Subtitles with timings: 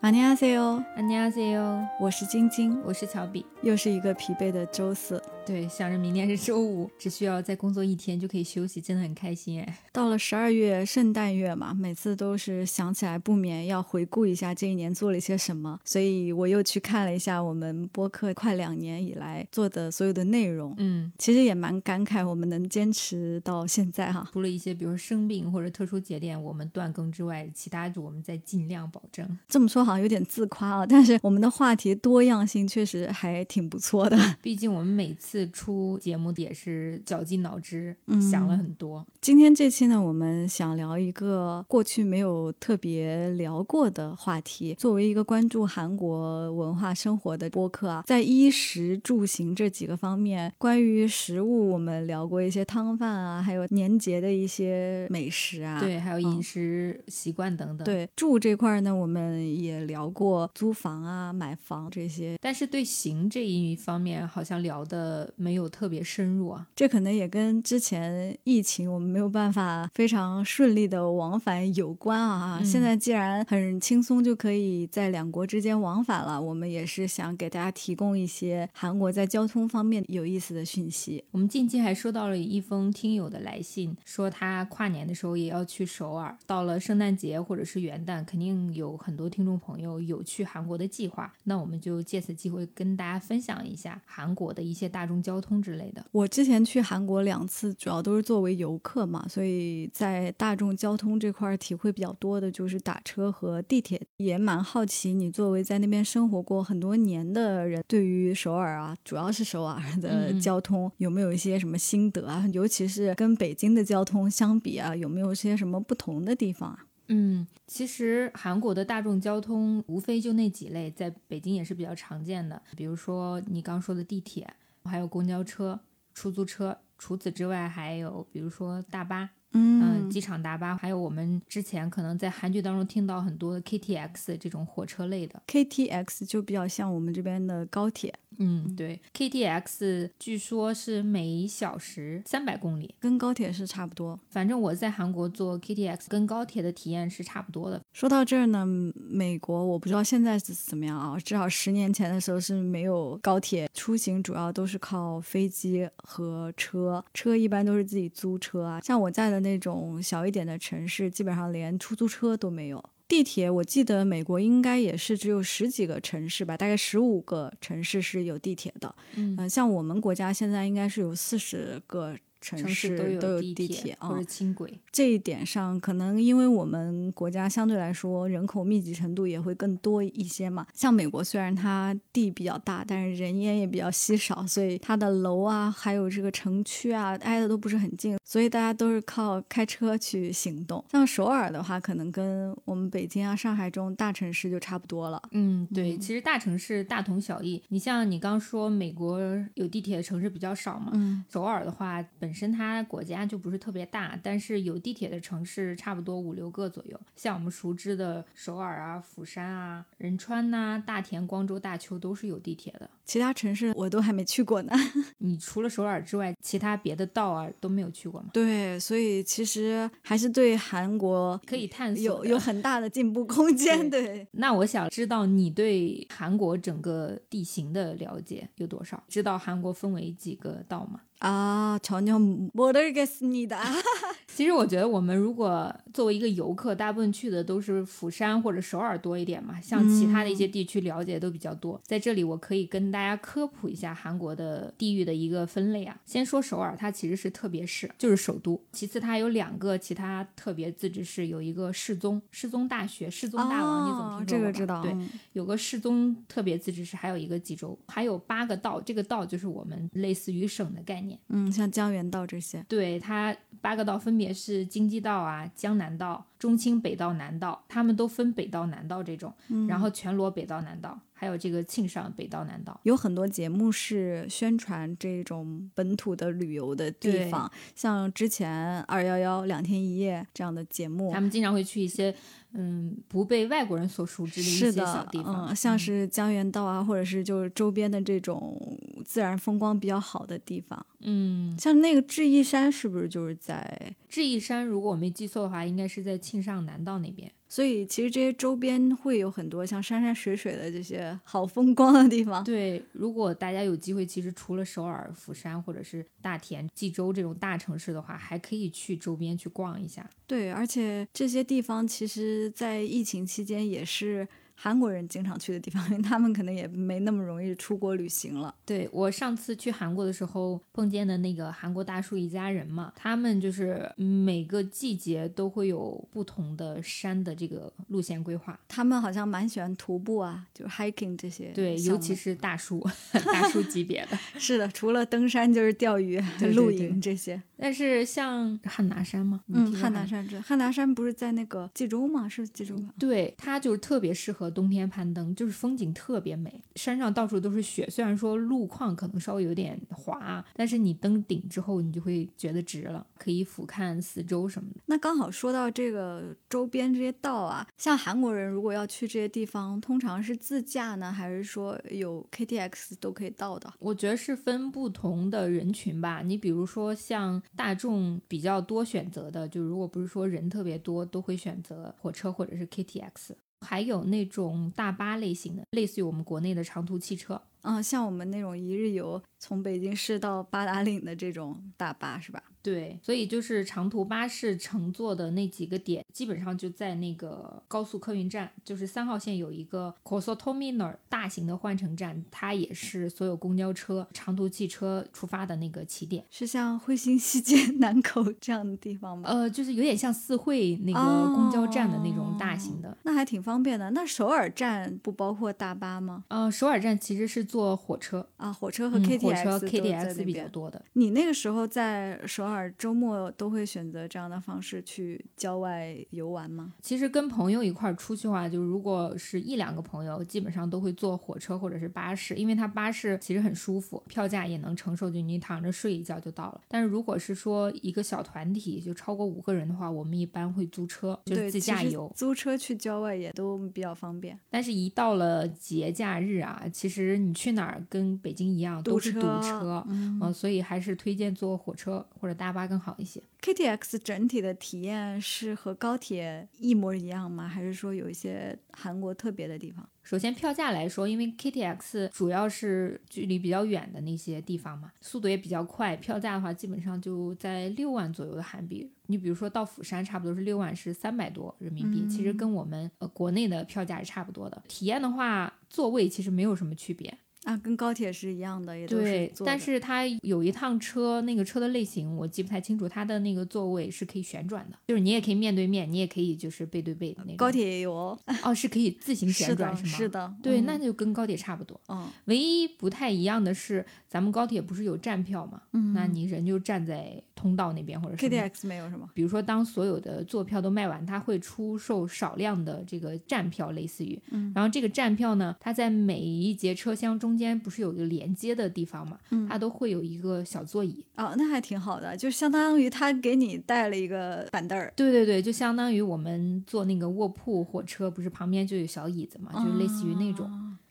[0.00, 5.22] 안녕하세요， 안녕하세요， 我是晶晶，我是乔比，又是一个疲惫的周四。
[5.44, 9.78] 对，想着明天是周五，只需要再工作一天就可以休息，真的很开心哎。
[9.92, 20.74] 到了十二月，圣诞月嘛，每次都是想起来不免要回顾一下这一年做了些什么，所以我又去看了一下我们播客快两年以来做的所有的内容。
[20.78, 24.28] 嗯，其实也蛮感慨，我们能坚持到现在哈。
[24.32, 29.38] 除了一些比如说生病或者特殊节点我们断更之外，其他我们在尽量保证。
[29.48, 34.17] 这么说 好像有点自夸啊，但是我们的话题多样性确实还挺不错的。
[34.43, 39.05] 毕竟我们每次出节目也是绞尽脑汁嗯想了很多。
[39.21, 44.75] 今天这期呢，我们想聊一个过去没有特别聊过的话题。
[44.75, 57.85] 作为一个关注韩国文化生活的播客啊，在衣食住行这几个方面，关于食物我们聊过一些汤饭啊，还有年节的一些美食啊，对，还有饮食习惯等等。
[57.85, 66.65] 对，住这块呢，我们也聊过租房啊、买房这些，但是对行这一方面好像聊的没有特别深入啊。
[66.75, 72.61] 这可能也跟之前疫情我们没有办法非常顺利的往返有关啊。
[72.63, 81.23] 现在既然很轻松就可以在两国之间往返了，我们也是想给大家提供一些韩国在交通方面有意思的讯息。
[81.31, 91.33] 我们近期还收到了一封听友的来信，说他跨年的时候也要去首尔，到了圣诞节或者是元旦，肯定有很多听众朋友有去韩国的计划。
[91.45, 96.05] 那我们就借此机会跟大家分享一下韩国的一些大众交通之类的。
[96.11, 103.99] 我之前去韩国两次，主要都是作为游客嘛，所以在大众交通这块体会比较多的就是打车和地铁。
[104.17, 112.45] 也蛮好奇，你作为在那边生活过很多年的人，对于首尔啊，主要是首尔的交通有没有一些什么心得啊？
[112.53, 116.85] 尤其是跟北京的交通相比啊，有没有些什么不同的地方啊？
[117.07, 124.47] 嗯，其实韩国的大众交通无非就那几类，在北京也是比较常见的，比如说你刚说的地铁，
[124.83, 125.79] 还有公交车、
[126.13, 126.77] 出租车。
[126.99, 135.39] 除此之外，还有比如说大巴，嗯，机场大巴，还有我们之前可能在韩剧当中听到很多 KTX 这种火车类的。
[135.45, 138.11] KTX 就比较像我们这边的高铁。
[138.37, 144.19] 嗯，对，KTX 据说是每小时三百公里，跟高铁是差不多。
[144.29, 147.81] 反正我在韩国坐 KTX 跟高铁的体验是差不多的。
[147.93, 158.79] 说到这儿呢，美国我不知道现在是怎么样啊，至少十年前的时候是没有高铁出行，主要都是靠飞机和车，车一般都是自己租车啊。
[158.81, 162.83] 像我在的那种小一点的城市，基本上连出租车都没有。
[163.07, 168.93] 地铁，我记得美国应该也是只有十几个城市吧，大概十五个城市是有地铁的。
[169.15, 172.15] 嗯，像我们国家现在应该是有四十个。
[172.39, 180.65] 城市都有地铁或者轻轨，这一点上可能因为我们国家相对来说人口密集程度也会更多一些嘛。
[180.73, 190.83] 像美国虽然它地比较大，但是人烟也比较稀少，所以它的楼啊，还有这个城区啊，挨的都不是很近，所以大家都是靠开车去行动。
[190.91, 195.21] 像首尔的话，可能跟我们北京啊、上海这种大城市就差不多了。
[195.31, 197.61] 嗯，对，其实大城市大同小异。
[197.69, 199.19] 你像你刚说美国
[199.55, 202.05] 有地铁的城市比较少嘛，嗯，首尔的话。
[202.27, 206.99] 本身它国家就不是特别大，但是有地铁的城市差不多五六个左右。
[207.15, 212.89] 像我们熟知的首尔啊、釜山啊、仁川呐、大田、光州、大邱都是有地铁的。
[213.05, 214.73] 其他城市我都还没去过呢。
[215.19, 218.31] 你除了首尔之外，其他别的道啊都没有去过吗？
[218.33, 223.89] 对，所以其实还是对韩国可以探索，有有很大的进步空 间。
[223.89, 224.27] 对。
[224.31, 229.01] 那我想知道你对韩国整个地形的了解有多少？
[229.07, 230.99] 知道韩国分为几个道吗？
[231.18, 233.60] 啊，전혀모르겠습니다
[234.26, 241.80] 其实我觉得，我们如果作为一个游客，大部分去的都是釜山或者首尔多一点嘛，像其他的一些地区了解都比较多。
[241.84, 245.96] 在这里，我可以跟大家科普一下韩国的地域的一个分类啊。
[246.04, 248.60] 先说首尔，它其实是特别市，就是首都。
[248.72, 254.82] 其次，它有两个其他特别自治市，有一个世宗，世宗大学，世宗大王，你总听这个知道？
[254.82, 254.96] 对，
[255.34, 261.05] 有个世宗特别自治市，还有一个济州，还有八个道，这个道就是我们类似于省的概念。
[261.27, 262.65] 嗯，像江原道这些。
[262.67, 264.33] 对，它八个道分别。
[264.33, 269.33] 是京畿道啊，江南道、中青北道、南道，他们都分北道、南道这种，
[269.67, 270.99] 然后全罗北道、南道。
[271.19, 282.13] 还有这个庆尚北道南道，有很多节目是宣传这种本土的旅游的地方，像之前二幺幺两天一夜这样的节目，他们经常会去一些
[282.53, 290.85] 嗯不被外国人所熟知的一些小地方，嗯，像是江原道啊，或者是就是周边的这种自然风光比较好的地方。
[290.99, 293.95] 嗯，像那个智异山是不是就是在？
[294.07, 297.31] 智异山如果我没记错的话，应该是在庆尚南道那边。
[297.47, 302.43] 所以其实这些周边会有很多像山山水水的这些好风光的地方。
[302.43, 310.09] 对，如果大家有机会，其实除了首尔、釜山或者是大田、济州这种大城市的话，还可以去周边去逛一下。
[310.25, 314.27] 对，而且这些地方其实，在疫情期间也是。
[314.59, 318.53] 韩国人经常去的地方，因为他们可能也没那么容易出国旅行了。
[318.65, 328.59] 对我上次去韩国的时候碰见的那个韩国大叔一家人嘛，他们就是每个季节都会有不同的山的这个路线规划。
[328.67, 331.51] 他们好像蛮喜欢徒步啊，就是 hiking 这些。
[331.53, 332.83] 对，尤其是大叔，
[333.31, 334.17] 大叔级别的。
[334.39, 336.19] 是的，除了登山就是钓鱼、
[336.55, 337.41] 露营这些。
[337.57, 339.41] 但是像汉拿山吗？
[339.47, 342.27] 嗯，汉拿山这汉拿山不是在那个济州吗？
[342.29, 342.93] 是济州吗？
[342.99, 344.49] 对，它就是特别适合。
[344.49, 354.81] 冬天攀登就是风景特别美，山上到处都是雪，虽然说路况可能稍微有点滑，但是你登顶之后，你就会觉得值了，可以俯瞰四周什么的。
[354.85, 363.73] 那刚好说到这个周边这些道啊，像韩国人如果要去这些地方，通常是自驾呢，还是说有 KTX 都可以到的？
[363.79, 366.21] 我觉得是分不同的人群吧。
[366.23, 373.31] 你比如说像大众比较多选择的，就如果不是说人特别多，都会选择火车或者是 KTX。
[373.61, 377.41] 还有那种大巴类型的，类似于我们国内的长途汽车。
[377.67, 382.41] 嗯，像我们那种一日游，从北京市到八达岭的这种大巴是吧？
[382.63, 399.29] 对，所以就是长途巴士乘坐的那几个点，基本上就在那个高速客运站，就是三号线有一个 k o s o t o m i n o r 大型的换乘站，它也是所有公交车、长途汽车出发的那个起点，是像惠新西街南口这样的地方吗？
[399.29, 403.89] 呃，就是有点像四惠那个公交站的那种大型的，那还挺方便的。
[403.91, 406.25] 那首尔站不包括大巴吗？
[406.27, 410.83] 呃，首尔站其实是坐火车啊，火车和 KTX，火车 KTX 比较多的。
[410.93, 412.67] 你那个时候在首尔？
[412.77, 416.73] 周末都会选择这样的方式去郊外游玩吗？
[416.81, 426.61] 其实跟朋友一块儿出去的话，就如果是一两个朋友，基本上都会坐火车或者是巴士，因为它巴士其实很舒服，票价也能承受，就你躺着睡一觉就到了。
[426.67, 432.11] 但是如果是说一个小团体，就超过五个人的话，我们一般会租车，就是自驾游。
[432.15, 434.37] 租车去郊外也都比较方便。
[434.49, 442.47] 但是，一到了节假日啊，其实你去哪儿跟北京一样都是堵车，嗯，所以还是推荐坐火车或者大。
[442.57, 443.21] 巴更好一些。
[443.43, 447.47] KTX 整体的体验是和高铁一模一样吗？
[447.47, 449.87] 还是说有一些韩国特别的地方？
[450.01, 458.89] 首先票价来说，因为 KTX 主要是距离比较远的那些地方嘛，速度也比较快，票价的话基本上就在六万左右的韩币。
[459.05, 464.63] 你比如说到釜山，差不多是六万，是三百多人民币，其实跟我们呃国内的票价是差不多的。
[464.67, 467.15] 体验的话，座位其实没有什么区别。
[467.47, 477.37] 啊，跟高铁是一样的，也都是对，但是它有一趟车，那个车的类型我记不太清楚，它的那个座位是可以旋转的，就是你也可以面对面，你也可以就是背对背的那种。
[477.37, 479.89] 高铁也有哦，哦，是可以自行旋转是吗？
[479.89, 481.79] 是的，对，那就跟高铁差不多。
[481.87, 485.61] 嗯，唯一不太一样的是，咱们高铁不是有站票吗？
[485.73, 489.09] 嗯，那你人就站在通道那边或者 KTX 没有什么。
[489.13, 498.27] 比如说，当所有的坐票都卖完，它会出售少量的这个站票，类似于，嗯，然后这个站票呢，它在每一节车厢中间不是有一个连。
[498.37, 499.17] 接的地方嘛，
[499.49, 504.93] 它都会有一个小座椅哦，那还挺好的，就相当于它给你带了一个板凳儿。
[504.95, 510.47] 对对对，就相当于我们坐那个卧铺火车，不是旁边就有小椅子嘛，就类似于那种。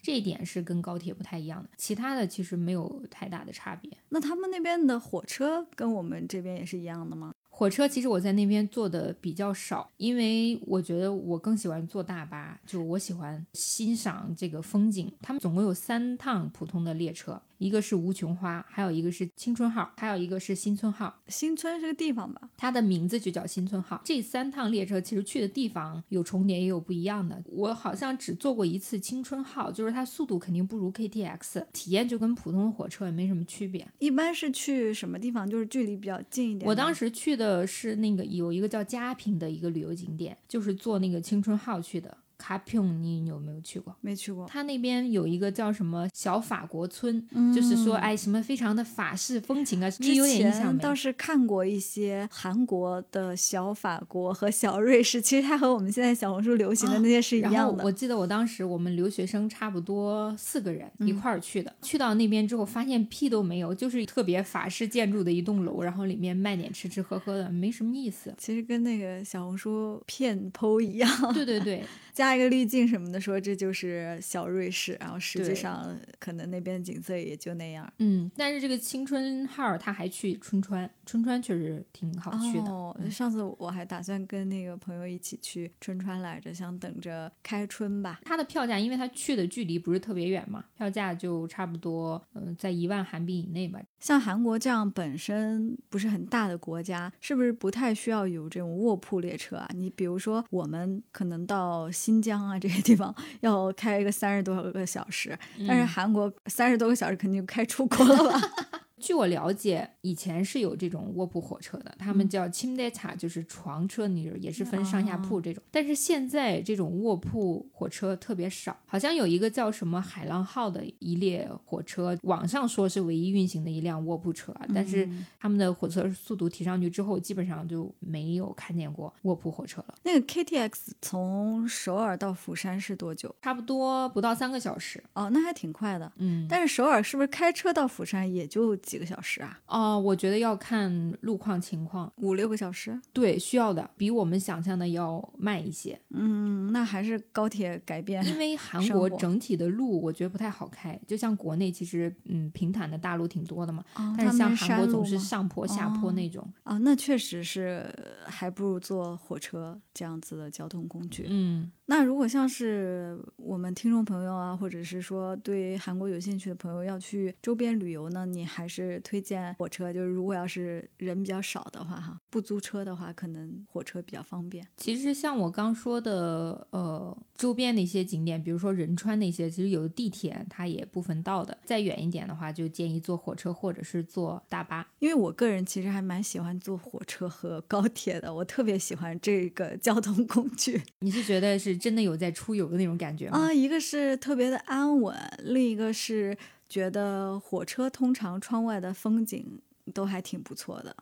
[0.07, 3.91] 这一点是跟高铁不太一样的，其他的其实没有太大的差别。
[4.11, 7.33] 那他们那边的火车跟我们这边也是一样的吗？
[7.49, 15.13] 火车其实我在那边坐的比较少，因为我觉得我更喜欢坐大巴，就我喜欢欣赏这个风景。
[15.23, 17.43] 他们总共有三趟普通的列车。
[17.59, 21.23] 一个是无穷花，还有一个是青春号，还有一个是新村号。
[21.29, 22.51] 新村是个地方吧？
[22.57, 24.01] 它的名字就叫新村号。
[24.05, 27.43] 这三趟列车其实去的地方有重叠，也有不一样的。
[27.47, 33.87] 我好像只坐过一次青春号，就是它速度肯定不如 KTX，体验就跟普通的火车也没什么区别。
[33.99, 35.49] 一般是去什么地方？
[35.49, 36.69] 就是距离比较近一点。
[36.69, 42.17] 我当时去的是那个有一个叫嘉平的一个旅游景点，就是坐那个青春号去的。
[42.39, 43.95] 卡平，你有没有去过？
[44.01, 44.47] 没去过。
[44.47, 49.89] 他那边有一个叫什么小法国村，就是说，哎，什么非常的法式风情啊。
[49.99, 50.81] 你有点印象没？
[50.81, 57.85] 倒是看过一些韩国的小法国和小瑞士，其实它和我们现在小红书流行的那些是一样的。
[57.85, 68.35] 我记得我当时我们留学生差不多四个人一块儿去的，去到那边之后发现屁都没有，就是特别法式建筑的一栋楼，然后里面卖点吃吃喝喝的，没什么意思。
[68.37, 71.11] 其实跟那个小红书骗剖一样。
[71.33, 71.83] 对对对。
[72.17, 77.93] 加一个滤镜什么的，说这就是小瑞士，然后实际上可能那边景色也就那样。
[77.99, 82.71] 嗯，但是这个青春号他还去春川，春川确实挺好去的。
[82.71, 88.23] 哦，嗯上次我还打算跟那个朋友一起去春川来着，想等着开春吧。
[88.25, 93.79] 它的票价，因为它去的距离不是特别远嘛，票价就差不多，嗯、在一万韩币以内吧。
[93.99, 99.69] 像韩国这样本身不是很大的国家，是不是不太需要有这种卧铺列车啊？
[99.75, 105.37] 你比如说，我们可能到新疆啊这些地方要开一个三十多个小时，
[105.67, 108.41] 但是嗯韩国三十多个小时肯定就开出国了吧？
[108.99, 115.63] 据我了解，以前是有这种卧铺火车的，他们叫 c h i m d t a 就是床车，你也是分上下铺这种。
[115.71, 125.07] 但是现在这种卧铺火车特别少，好像有一个叫什么海浪号的一列火车，网上说是唯一运行的一辆卧铺车，但是
[125.39, 129.95] 他们的火车速度提上去之后，基本上就没有看见过卧铺火车了。
[130.05, 130.73] 那个 KTX
[131.03, 133.35] 从首尔到釜山是多久？
[133.43, 135.05] 差不多不到三个小时。
[135.13, 136.11] 哦，那还挺快的。
[136.17, 138.75] 嗯，但是首尔是不是开车到釜山也就？
[138.87, 139.61] 几个小时啊？
[139.67, 142.99] 哦，我觉得要看路况情况，五六个小时？
[143.13, 146.01] 对，需要的比我们想象的要慢一些。
[146.11, 148.25] 嗯，那还是高铁改变。
[148.25, 156.49] 因为韩国整体的路我觉得不太好开，就像国内其实嗯平坦的大路挺多的嘛，哦，但是像韩国总是上坡下坡哦那种。
[156.63, 157.93] 哦，那确实是
[158.25, 161.27] 还不如坐火车这样子的交通工具。
[161.29, 169.93] 嗯，那如果像是我们听众朋友啊，或者是说对韩国有兴趣的朋友要去周边旅游呢，你还是推荐火车。
[169.93, 174.67] 就是如果要是人比较少的话，哈，不租车的话，可能火车比较方便。
[174.77, 181.57] 其实像我刚说的，呃，周边的一些景点，比如说仁川那些，其实有地铁它也部分到的。
[181.65, 184.85] 再远一点的话，就建议坐火车或者是坐大巴。
[184.99, 193.39] 因为我个人其实还蛮喜欢坐火车和高铁的，我特别喜欢这个交通工具你是觉得是真的有在出游的那种感觉吗？
[193.39, 193.53] 啊。
[193.53, 196.37] 一个是特别的安稳，另一个是
[196.69, 199.61] 觉得火车通常窗外的风景
[199.95, 200.97] 都还挺不错的。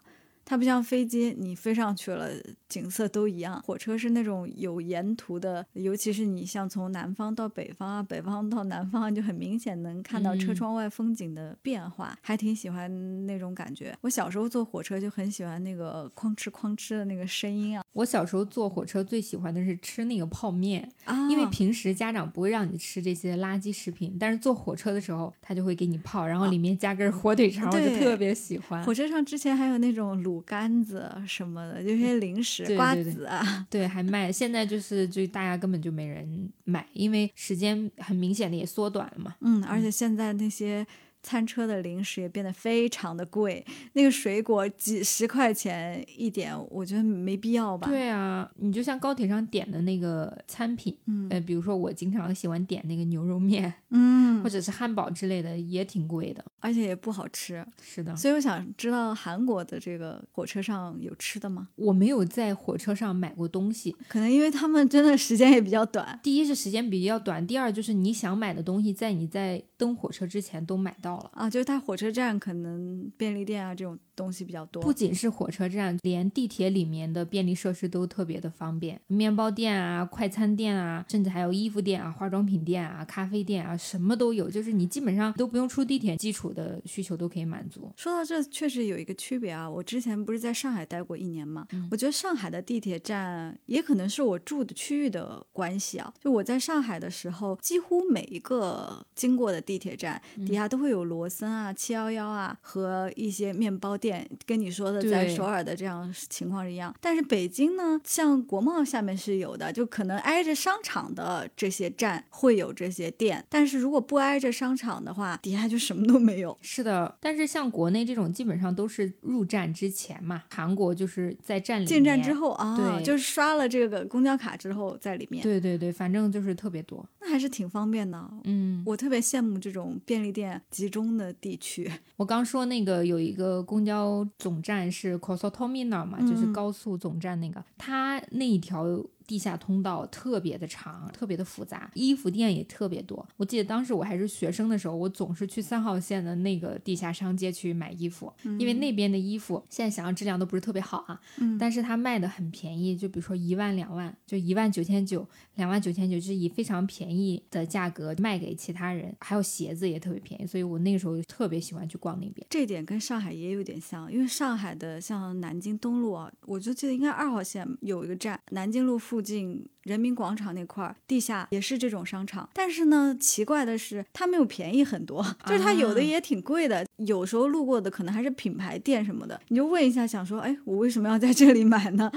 [0.44, 2.30] 它不像飞机，你飞上去了，
[2.68, 3.62] 景色都一样。
[3.64, 13.96] 火车是那种有沿途的，尤其是你像从南方到北方啊，北方到南方，就很明显能看到车嗯窗外风景的变化，还挺喜欢那种感觉。
[14.02, 21.28] 我小时候坐火车就很喜欢那个哐哧哐哧的那个声音啊我小时候坐火车最喜欢的是吃那个泡面，啊！
[21.30, 28.82] 因为平时家长不会让你吃这些垃圾食品，但是坐火车的时候，他就会给你泡，然后里面加根火腿肠，我就特别喜欢。
[28.84, 33.66] 火车上之前还有那种卤干子什么的，有些零食、瓜子啊。
[33.70, 34.30] 对，还卖。
[34.30, 39.34] 现在就是就大家根本就没人买，因为时间很明显的也缩短了嘛。
[39.40, 40.86] 嗯，而且现在那些
[41.24, 43.64] 餐车的零食也变得非常的贵，
[43.94, 56.44] 那个水果几十块钱一点，我觉得没必要吧。，对啊，你就像高铁上点的那个餐品，嗯呃，比如说我经常喜欢点那个牛肉面 嗯或，者是汉堡之类的，也挺贵的。
[56.60, 61.68] 而且也不好吃，是的，所以我想知道韩国的这个火车上有吃的吗？
[61.76, 63.94] 我没有在火车上买过东西。
[64.08, 66.18] 可能因为他们真的时间也比较短。
[66.22, 74.82] 第一是时间比较短，第二就是你想买的东西，在你在登火车之前都买到啊，就是它火车站可能便利店啊这种东西比较多。
[74.82, 84.50] 不仅是火车站，连地铁里面的便利设施都特别的方便，面包店啊、快餐店啊，甚至还有衣服店啊、化妆品店啊、咖啡店啊，什么都有。
[84.50, 87.92] 就是你基本上都不用出地铁，基础的需求都可以满足。
[87.96, 89.68] 说到这，确实有一个区别啊。
[89.68, 96.12] 我之前不是在上海待过一年嘛，我觉得上海的地铁站也可能是我住的区域的关系啊。
[96.20, 106.94] 就我在上海的时候，几乎每一个经过的地铁站底下都会有罗森啊、七幺幺啊和一些面包店，跟你说的在首尔的这样情况是一样。
[107.00, 116.54] 但是北京呢，像国贸下面是有的，就可能挨着商场的这些站会有这些店，但是如果不挨着商场的话，底下就什么都没有。
[116.60, 127.02] 是的，但是像国内这种基本上都是入站之前嘛，韩国就是在站里进站之后啊，对就是刷了这个公交卡之后在里面，对对对，反正就是特别多。
[127.20, 128.30] 那还是挺方便的。
[128.44, 131.90] 嗯，我特别羡慕这种便利店集中的地区。
[132.16, 133.93] 我刚说那个有一个公交
[134.38, 136.52] 总站是 k o s o t o m i n a 嘛，就是嗯。
[136.52, 138.84] 高速总站那个，它那一条
[139.26, 143.26] 地下通道特别的长，特别的复杂，衣服店也特别多。
[143.36, 162.46] 我记得当时我还是学生的时候，我总是去三号线的那个地下商街去买衣服，因为那边的衣服现在想想质量都不是特别好啊，嗯但是它卖的很便宜，就比如说一万两万，就一万九千九、两万九千九，就是以非常便宜的价格卖给其他人，还有鞋子也特别便宜，所以我那个时候特别喜欢去逛那边。
[162.50, 182.10] 这点跟上海也有点像，因为上海的像南京东路啊，我就记得应该二号线有一个站，南京路附附近人民广场那块儿地下也是这种商场，但是呢，奇怪的是它没有便宜很多， 就是它有的也挺贵的，有时候路过的可能还是品牌店什么的，你就问一下，想说，哎，我为什么要在这里买呢？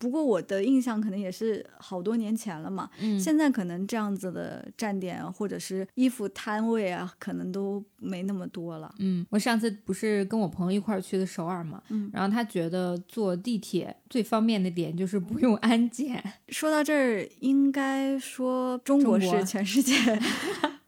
[0.00, 8.94] 不过我的印象可能也是好多年前了嘛，嗯，现在可能这样子的站点或者是衣服摊位啊，可能都没那么多了。
[8.98, 16.22] 嗯，我上次不是跟我朋友一块儿去的首尔嘛，嗯，然后他觉得坐地铁最方便的点就是不用安检。
[16.48, 19.94] 说到这儿，应该说中国中国是全世界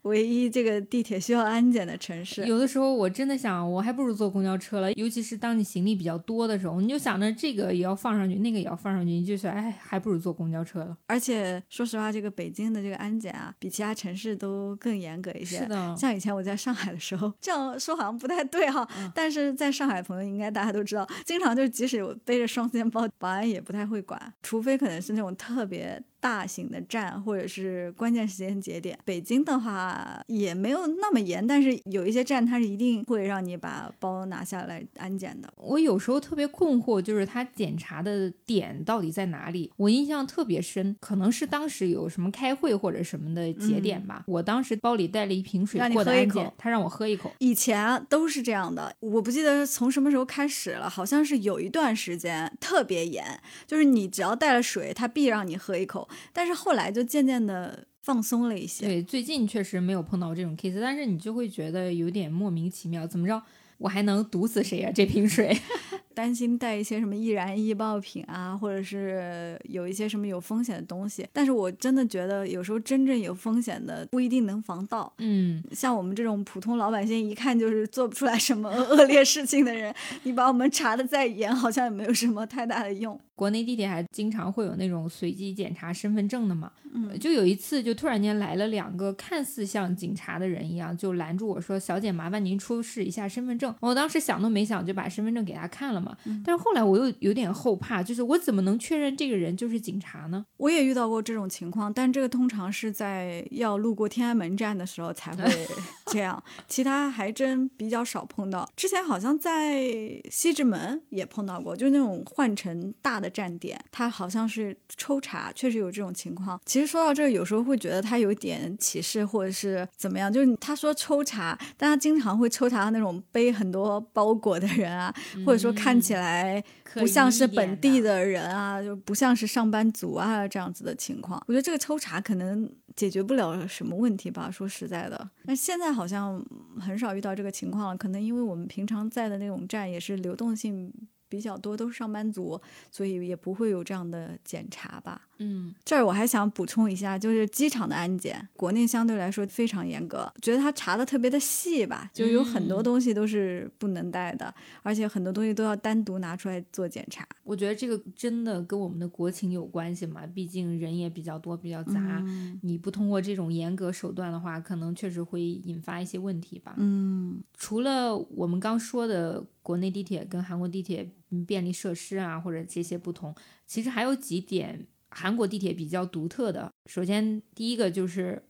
[0.03, 2.45] 唯一这个地铁需要安检的城市。
[2.45, 4.91] 有的时候我真的想，我还不如坐公交车了。
[4.93, 10.97] 尤其是当你行李比较多的时候，你就想着这个也要放上去，那个也要放上去，你就想，哎，还不如坐公交车了。
[11.07, 15.57] 而且说实话，这个北京的这个安检啊，比其他城市都更严格一些。
[15.57, 28.97] 是的，像以前我在上海的时候，这样说好像不太对哈，嗯但是在上海朋友应该大家都知道，经常就是即使我背着双肩包，保安也不太会管，除非可能是那种特别大型的站或者是关键时间节点。
[29.03, 35.53] 北京的话也没有那么严，但是有一些站它是一定会让你把包拿下来安检的。
[35.57, 39.69] 我有时候特别困惑，就是他检查的点到底在哪里？
[39.75, 44.23] 我印象特别深，可能是当时有什么开会或者什么的节点吧。
[44.25, 47.29] 我当时包里带了一瓶水过的喝一口安检，他让我喝一口。
[47.39, 53.25] 以前啊都是这样的，我不记得从什么时候开始了，好像是有一段时间特别严，
[53.67, 56.07] 就是你只要带了水，他必让你喝一口。
[56.31, 58.85] 但是后来就渐渐的放松了一些。
[58.85, 63.41] 对，最近确实没有碰到这种 case，但是你就会觉得有点莫名其妙，怎么着？
[63.79, 64.91] 我还能毒死谁呀？
[64.93, 65.57] 这瓶水？
[66.13, 71.27] 担心带一些什么易燃易爆品啊，或者是有一些什么有风险的东西。
[71.33, 75.11] 但是我真的觉得，有时候真正有风险的不一定能防盗。
[75.17, 79.93] 嗯，像我们这种普通老百姓，一看就是做不出来什么 恶劣事情的人，
[80.23, 83.19] 你把我们查的再严，好像也没有什么太大的用。
[83.35, 86.71] 国内地铁还经常会有那种随机检查身份证的嘛。
[86.95, 96.15] 嗯，就有一次，就突然间来了两个看似像警察的人一样，就拦住我说：“小姐，麻烦您出示一下身份证。”我当时想都没想就把身份证给他看了嘛。
[96.43, 100.45] 但是后来我又有点后怕，就是我怎么能确认这个人就是警察呢？
[100.57, 105.43] 我也遇到过这种情况，但这个通常是在要路过天安门站的时候才会
[106.07, 108.69] 这样，其他还真比较少碰到。
[108.75, 109.81] 之前好像在
[110.29, 116.59] 西直门也碰到过，就是那种换乘大的站点，他好像是抽查，确实有这种情况。
[116.65, 125.13] 其实说到这儿，有时候会觉得他有点歧视或者是怎么样，就是他说抽查，但他经常会抽查那种背很多包裹的人啊，
[125.45, 126.63] 或者说看起来。
[126.93, 128.13] 不像是本地的。
[128.13, 131.43] 的人啊，就不像是上班族啊这样子的情况。
[131.47, 135.29] 我觉得这个抽查可能解决不了什么问题吧，说实在的。
[135.45, 136.39] 那现在好像
[136.79, 140.93] 很少遇到这个情况了，可能因为我们平常在的那种站也是流动性
[141.27, 145.21] 比较多，都是上班族，所以也不会有这样的检查吧。
[145.43, 157.27] 嗯，这儿我还想补充一下，就是机场的安检，国内相对来说非常严格，觉得他查的特别的细吧，就有很多嗯东西都是不能带的，而且很多东西都要单独拿出来做检查。
[157.43, 162.21] 我觉得这个真的跟我们的国情有关系嘛，毕竟人也比较多，比较杂。
[162.25, 166.75] 嗯你不通过这种严格手段的话，可能确实会引发一些问题吧。
[166.77, 173.33] 嗯除了我们刚说的国内地铁跟韩国地铁嗯便利设施啊，或者这些不同，
[173.65, 176.71] 其实还有几点韩国地铁比较独特的。
[176.87, 178.41] 首先，第一个就是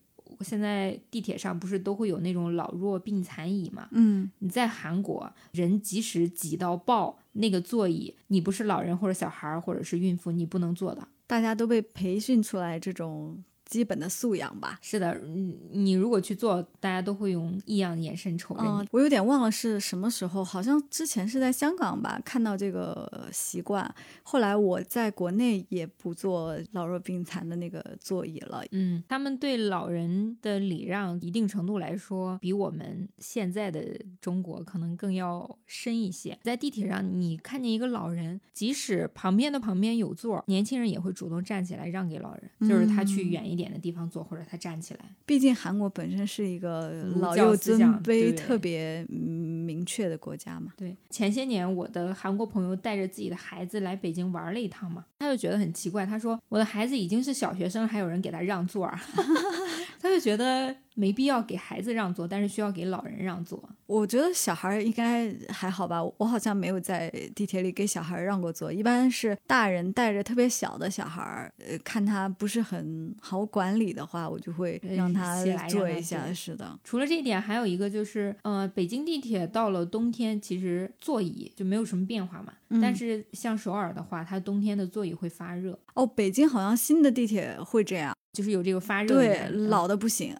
[0.41, 3.87] 现在地铁上不是都会有那种老弱病残椅嘛？
[3.91, 11.07] 嗯你在韩国，人即使挤到爆，那个座椅，你不是老人或者小孩儿或者是孕妇，你不能坐的。
[11.27, 14.77] 大家都被培训出来这种基本的素养吧。
[14.83, 18.67] 是的，嗯你如果去做，大家都会用异样的眼神瞅着你。
[18.67, 23.93] 嗯，我有点忘了是什么时候，好像之前是在香港吧，看到这个习惯。
[24.21, 28.63] 后来我在国内也不坐老弱病残的那个座椅了。
[28.71, 33.81] 嗯，他们对老人的礼让，一定程度来说，比我们现在的
[34.21, 36.37] 中国可能更要深一些。
[36.43, 44.99] 在地铁上，你看见一个老人，即使旁边的旁边有座，年轻人也会主动站起来让给老人，就是他去嗯远一点的地方坐，或者他站起来。
[45.25, 49.17] 毕竟韩国本身是一个老幼尊卑特别嗯
[49.65, 50.73] 明确的国家嘛。
[50.77, 58.99] 对，前些年我的韩国朋友带着自己的孩子来北京玩了一趟嘛，他就觉得很奇怪，他说我的孩子已经是小学生，还有人给他让座儿，
[59.99, 63.61] 他就觉得没必要给孩子让座，但是需要给老人让座。
[63.85, 76.33] 我觉得小孩应该还好吧，我好像没有在地铁里给小孩让过座，一般是大人带着特别小的小孩，呃，看他不是很好管理的话，我就会让他坐一下。
[76.33, 82.53] 是的，除了这一点，还有一个就是，呃，北京地铁到了冬天，其实座椅就没有什么变化嘛。
[82.81, 85.77] 但是像首尔的话，它冬天的座椅会发热。
[85.93, 88.15] 哦，北京好像新的地铁会这样。
[88.33, 90.35] 就是有这个发热，对，老的不行，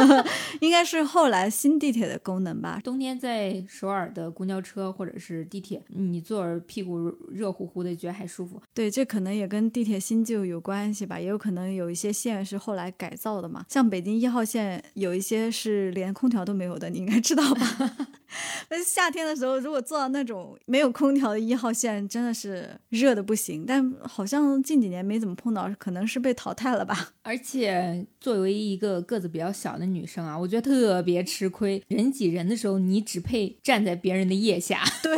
[0.60, 2.80] 应该是后来新地铁的功能吧。
[2.82, 8.60] 冬天在首尔的公交车或者是地铁，你坐着屁股热乎乎的，觉得还舒服。
[8.72, 13.66] 对，这可能也跟地铁新旧有关系吧，也有可能有一些线是后来改造的嘛。
[13.68, 17.96] 像北京一号线有一些是连空调都没有的，你应该知道吧？
[18.70, 23.64] 那夏天的时候，如果坐到那种没有空调的一号线，真的是热的不行。
[23.66, 27.10] 但好像近几年没怎么碰到，可能是被淘汰了吧。
[27.22, 31.82] 而且作为一个个子比较小的女生啊，我觉得特别吃亏。
[31.88, 34.82] 人挤人的时候，你只配站在别人的腋下。
[35.02, 35.14] 对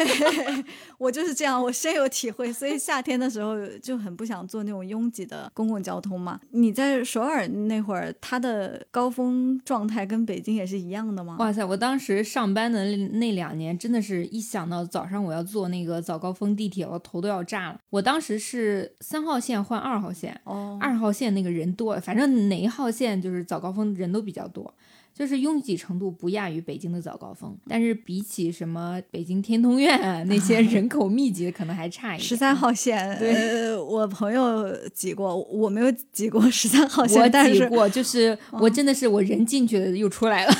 [0.98, 2.52] 我就是这样，我深有体会。
[2.52, 6.40] 所以夏天的时候就很不想坐那种拥挤的公共交通嘛。
[6.50, 11.36] 你在首尔那会儿，它的高峰状态跟北京也是一样的吗？
[11.38, 17.80] 哇塞，我当时上班的那两年，真的是一想到早上我要坐那个早高峰地铁，我头都要炸了。
[17.90, 21.96] 我当时是三号线换二号线，哦，二号线那个人多。
[22.06, 24.72] 反正哪一号线就是早高峰人都比较多，
[25.12, 32.20] 就是拥挤程度不亚于北京的早高峰，但是比起什么北京天通苑那些人口密集的，可能还差一点。
[32.20, 40.52] 十三号线，对，我朋友挤过，我没有挤过十三号线，我挤过，就是我真的是我人进去了又出来了。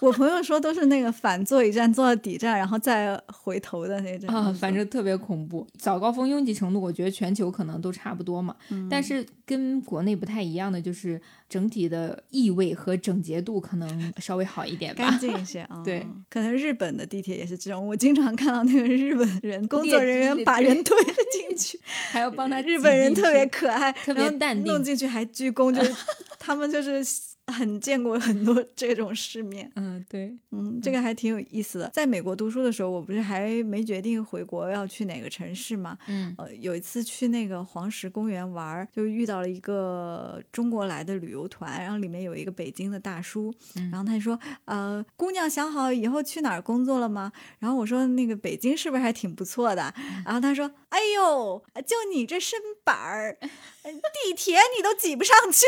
[0.00, 5.66] 我朋友说都是那个反坐一站坐到底站，然后再回头的那种啊，反正特别恐怖。
[5.78, 8.54] 早高峰拥挤程度，我觉得全球可能都差不多嘛，
[8.90, 15.80] 但是跟国内不太一样的就是整体的异味和整洁度可能稍微好一点，干净一些啊。
[15.84, 21.80] 对，可能日本的地铁也是这种，我经常看到那个日本人工作人员把人推了进去，
[22.10, 22.60] 还要帮他。
[22.62, 25.94] 日本人特别可爱，特别淡定，弄进去还鞠躬，就是
[26.38, 27.04] 他们就是。
[27.52, 31.88] 很见过很多这种世面，嗯，对，嗯，这个还挺有意思的。
[31.94, 43.54] 在美国读书的时候，我不是还没决定回国要去哪个城市吗，嗯，呃，有一次去那个黄石公园玩，就遇到了一个中国来的旅游团，然后里面有一个北京的大叔，
[43.90, 47.32] 然后他就说，呃，姑娘想好以后去哪儿工作了吗？
[47.60, 49.94] 然后我说那个北京是不是还挺不错的？
[50.24, 53.38] 然后他说，哎呦，就你这身板儿，
[53.84, 55.64] 地铁你都挤不上去。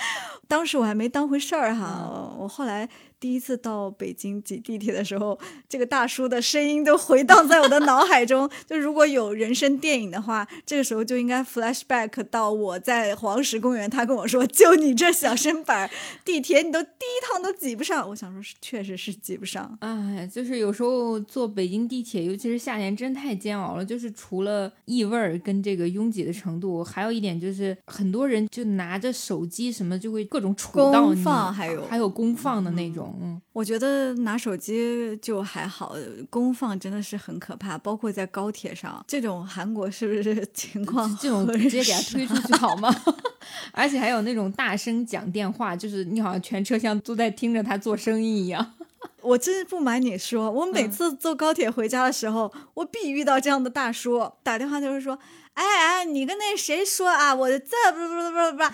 [0.48, 2.88] 当时我还没当回事儿哈，我后来。
[3.20, 8.48] 第一次到北京挤地铁的时候，这个大叔的声音都回荡在我的脑海中。
[8.66, 15.90] 就如果有人生电影的话，这个时候就应该 flashback 到我在黄石公园，他跟我说：“就你这小身板，
[16.24, 19.76] 地铁你都第一趟都挤不上。”我想说，是确实是挤不上。
[19.80, 23.84] 哎，就是有时候坐北京地铁，尤其是夏天，真太煎熬了。
[23.84, 31.22] 就是除了异味儿跟这个拥挤的程度，还有一点就是很多人就拿着手机什么，就会各种杵到你，
[31.54, 33.08] 还有还有公放的那种。
[33.08, 33.09] 嗯，
[33.52, 35.94] 我觉得拿手机就还好，
[36.28, 37.76] 公放真的是很可怕。
[37.78, 41.08] 包括在高铁上，这种韩国是不是情况？
[41.20, 42.94] 这种直接给他推出去好吗？
[43.72, 48.74] 而且还有那种大声讲电话，就是你好像全车厢都在听着他做生意一样。
[49.22, 55.18] 我真不瞒你说，我每次坐高铁回家的时候，我必遇到这样的大叔打电话，就是说
[55.54, 57.34] ：“哎哎，你跟那谁说啊？
[57.34, 58.64] 我的这不不不不不。”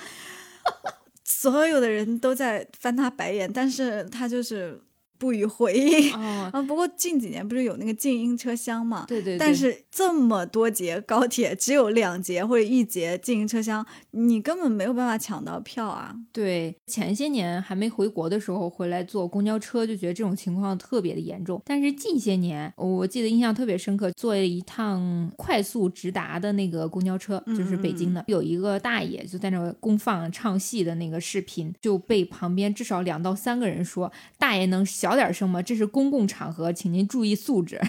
[1.26, 4.80] 所有的人都在翻他白眼，但是他就是。
[5.18, 6.50] 不予回应啊！
[6.66, 9.04] 不过近几年不是有那个静音车厢嘛？
[9.08, 9.38] 对对。
[9.38, 16.14] 但是这么多节高铁，只有两节或者一节静音车厢，你根本没有办法抢到票啊！
[16.32, 21.60] 对，前些年还没回国的时候，回来坐公交车就觉得这种情况特别的严重。
[21.64, 37.80] 但是近些年，我记得印象特别深刻，坐了一趟快速直达的那个公交车，就是北京的，有一个大爷就在那公放唱戏的那个视频，就被旁边至少两到三个人说：“大爷能小。”小点声吗，这是公共场合，请您注意素质。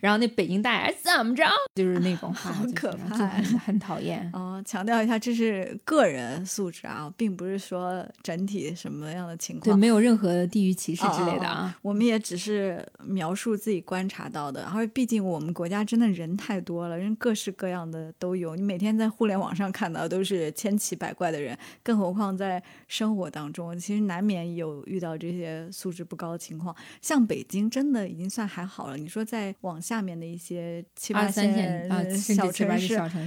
[0.00, 3.16] 然后那北京大爷怎么着，就是那种话，很可怕，
[3.64, 4.28] 很讨厌。
[4.32, 11.76] 哦，强调一下，这是个人素质啊，并不是说整体什么样的情况，对，没有任何地域歧视之类的啊。
[11.82, 26.38] 我们也只是描述自己观察到的，然后毕竟我们国家真的人太多了，人各式各样的都有，你每天在互联网上看到都是千奇百怪的人，更何况在生活当中，其实难免有遇到这些素质不高的。
[26.38, 28.96] 情况像北京真的已经算还好了。
[28.96, 32.78] 你说在往下面的一些七八三线啊，呃小城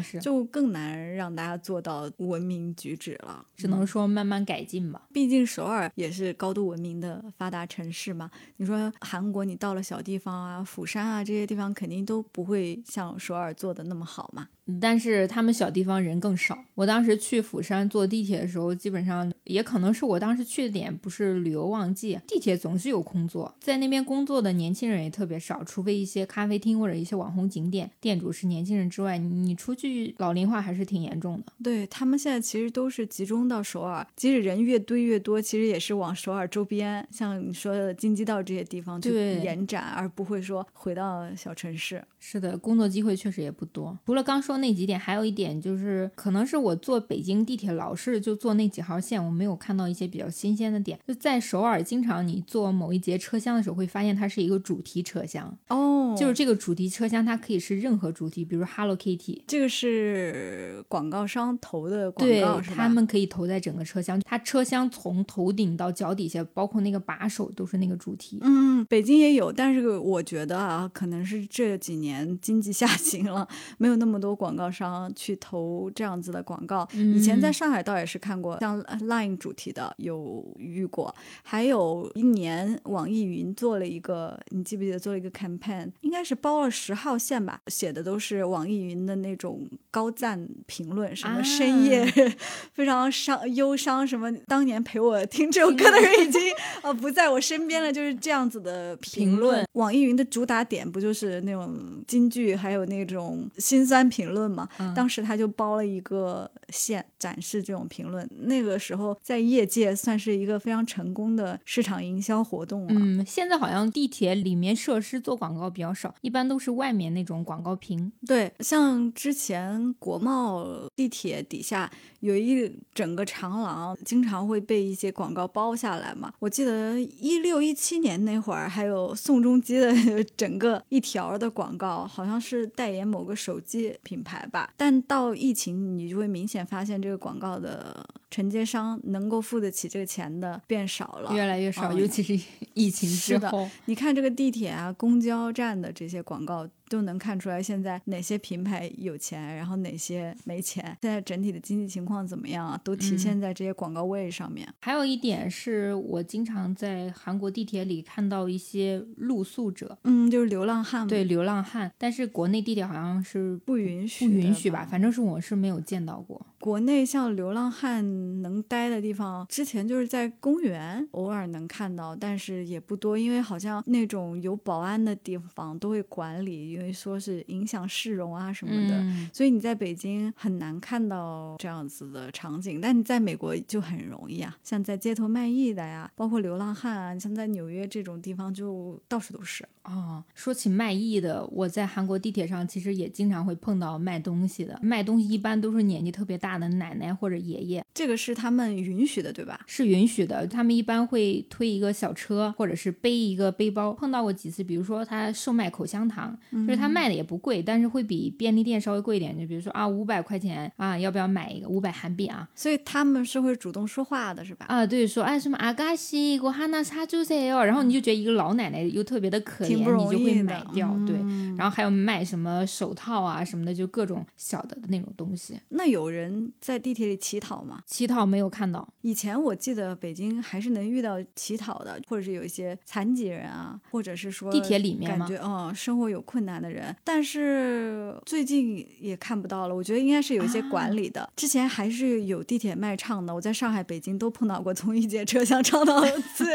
[0.04, 3.46] 市，就更难让大家做到文明举止了。
[3.56, 5.08] 只能说慢慢改进吧。
[5.13, 8.32] 毕竟首尔也是高度文明的发达城市嘛。
[8.58, 14.48] 你说韩国，你到了小地方啊，釜山啊这些地方，肯定都不会像首尔做的那么好嘛。
[14.80, 16.58] 但是他们小地方人更少。
[16.76, 31.54] 我当时去釜山坐地铁的时候，基本上也可能是我当时去的点不是旅游旺季，地铁总是有空座，在那边工作的年轻人也特别少，除非一些咖啡厅或者一些网红景点，店主是年轻人之外，你出去老龄化还是挺严重的。
[31.63, 42.04] 对他们现在其实都是集中到首尔，即使人越堆越多，其实也是往首尔周边，像你说的京畿道这些地方去延展，而不会说回到小城市。
[42.19, 43.97] 是的，工作机会确实也不多。
[44.06, 51.00] 除了刚说那几点，还有一点就是，可能是我坐北京地铁老是就坐那几号线，我没有看到一些比较新鲜的点。
[51.08, 59.42] 就在首尔，经常你坐某一节车厢的时候，会发现它是一个主题车厢，哦就是这个主题车厢它可以是任何主题，比如 Hello Kitty。
[59.48, 62.62] 这个是广告商投的广告？
[62.62, 68.40] 他们可以投在整个车厢，它车厢从头顶到脚底下，包括那个把手都是那个主题。
[68.42, 76.88] 嗯，北京也有，但是我觉得啊，可能是这几年经济下行了，没有那么多广告商去投这样子的广告。
[76.93, 77.54] 以前在嗯。
[77.62, 92.12] 上海倒也是看过，像 Line 主题的有遇过，还有一年网易云做了一个，你记不记得做了一个 campaign，应该是包了十号线吧，写的都是网易云的那种高赞评论，什么深夜、啊。
[92.73, 96.41] 非常伤忧伤，什么当年陪我听这首歌的人已经
[96.82, 99.63] 呃不在我身边了，就是这样子的评评论。
[99.73, 101.77] 网易云的主打点不就是那种
[102.08, 104.67] 京剧，还有那种心酸评论嘛？
[104.80, 112.94] 嗯当时他就包了一个线展示这种评论，那个时候在业界算是一个非常成功的市场营销活动了。
[112.94, 118.12] 嗯，现在好像地铁里面设施做广告比较少，一般都是外面那种广告屏。
[118.28, 121.89] 对，像之前国贸地铁底下
[122.20, 126.32] 有一整个长廊，经常会被一些广告包下来嘛。
[126.39, 129.91] 我记得一六一七年那会儿，还有宋仲基的
[130.36, 134.74] 整个一条的广告，好像是代言某个手机品牌吧。
[134.78, 142.34] 但到疫情，你就会明显发现这个广告的承接商能够付得起这个钱的变少了，越来越少，嗯尤其是
[142.74, 143.70] 疫情之是的后。
[143.86, 150.84] 你看这个地铁啊、公交站的这些广告，都能看出来现在哪些品牌有钱，然后哪些没钱。
[151.01, 152.80] 现在整体的经济情况怎么样啊？
[152.84, 154.67] 都体现在这些广告位上面。
[154.82, 164.86] 还有一点是我经常在韩国地铁里看到一些露宿者，嗯，就是流浪汉，对流浪汉，但是国内地铁好像是不允许，不允许吧？？
[164.91, 166.45] 反正是我是没有见到过。
[166.62, 178.95] 国内像流浪汉能待的地方，之前就是在公园偶尔能看到，但是也不多，因为好像那种有保安的地方都会管理，因为说是影响市容啊什么的。
[179.00, 189.67] 嗯，所以你在北京很难看到这样子的场景，但你在美国就很容易啊，像在街头卖艺的呀，包括流浪汉啊，像在纽约这种地方就到处都是。
[189.84, 194.80] 哦，说起卖艺的，我在韩国地铁上其实也经常会碰到卖东西的。
[194.82, 199.60] 卖东西一般都是年纪特别大的奶奶或者爷爷，这个是他们允许的对吧？
[199.65, 203.94] 是允许的，他们一般会推一个小车或者是背一个背包。
[203.94, 209.38] 碰到过几次，比如说他售卖口香糖，就是他卖的也不贵，但是会比便利店稍微贵一点。
[209.38, 212.48] 就比如说啊，五百块钱啊，要不要买一个五百韩币啊？
[212.54, 214.67] 所以他们是会主动说话的，是吧？
[214.70, 219.71] 啊，对，说哎什么阿嘎西我哈那啥就塞哟，然后你就觉得一个老奶奶又特别的可。
[219.76, 221.16] 挺不容你就会易掉，对。
[221.18, 225.60] 嗯然后还有卖什么手套啊什么的，就各种小的那种东西。
[225.70, 227.84] 那有人在地铁里乞讨吗？
[227.86, 239.76] 乞讨没有看到，以前我记得北京还是能遇到乞讨的，或者是有一些残疾人啊，或者是说地铁里面感觉嗯生活有困难的人，但是最近也看不到了。
[239.76, 241.30] 我觉得应该是有一些管理的。
[241.36, 246.02] 之前还是有地铁卖唱的，我在上海、北京都碰到过，从一节车厢唱到
[246.36, 246.46] 自，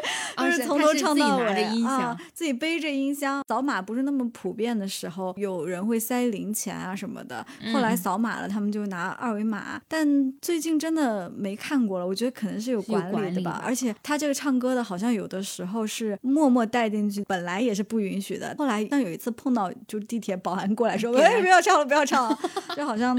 [0.51, 3.43] 是从头唱到尾啊响，自己背着音箱。
[3.49, 7.45] 扫码不是那么普遍的时候，有人会塞零钱啊什么的。
[7.73, 9.81] 后来嗯扫码了，他们就拿二维码。
[9.89, 13.61] 但最近真的没看过了，我觉得可能是有管理的吧。
[13.65, 18.55] 而且他这个唱歌的，好像有的时候是默默带进去，本来也是不允许的。
[18.59, 22.39] 后来像有一次碰到，就地铁保安过来说：“给他喂，不要唱了，不要唱了。”
[22.75, 23.17] 这好像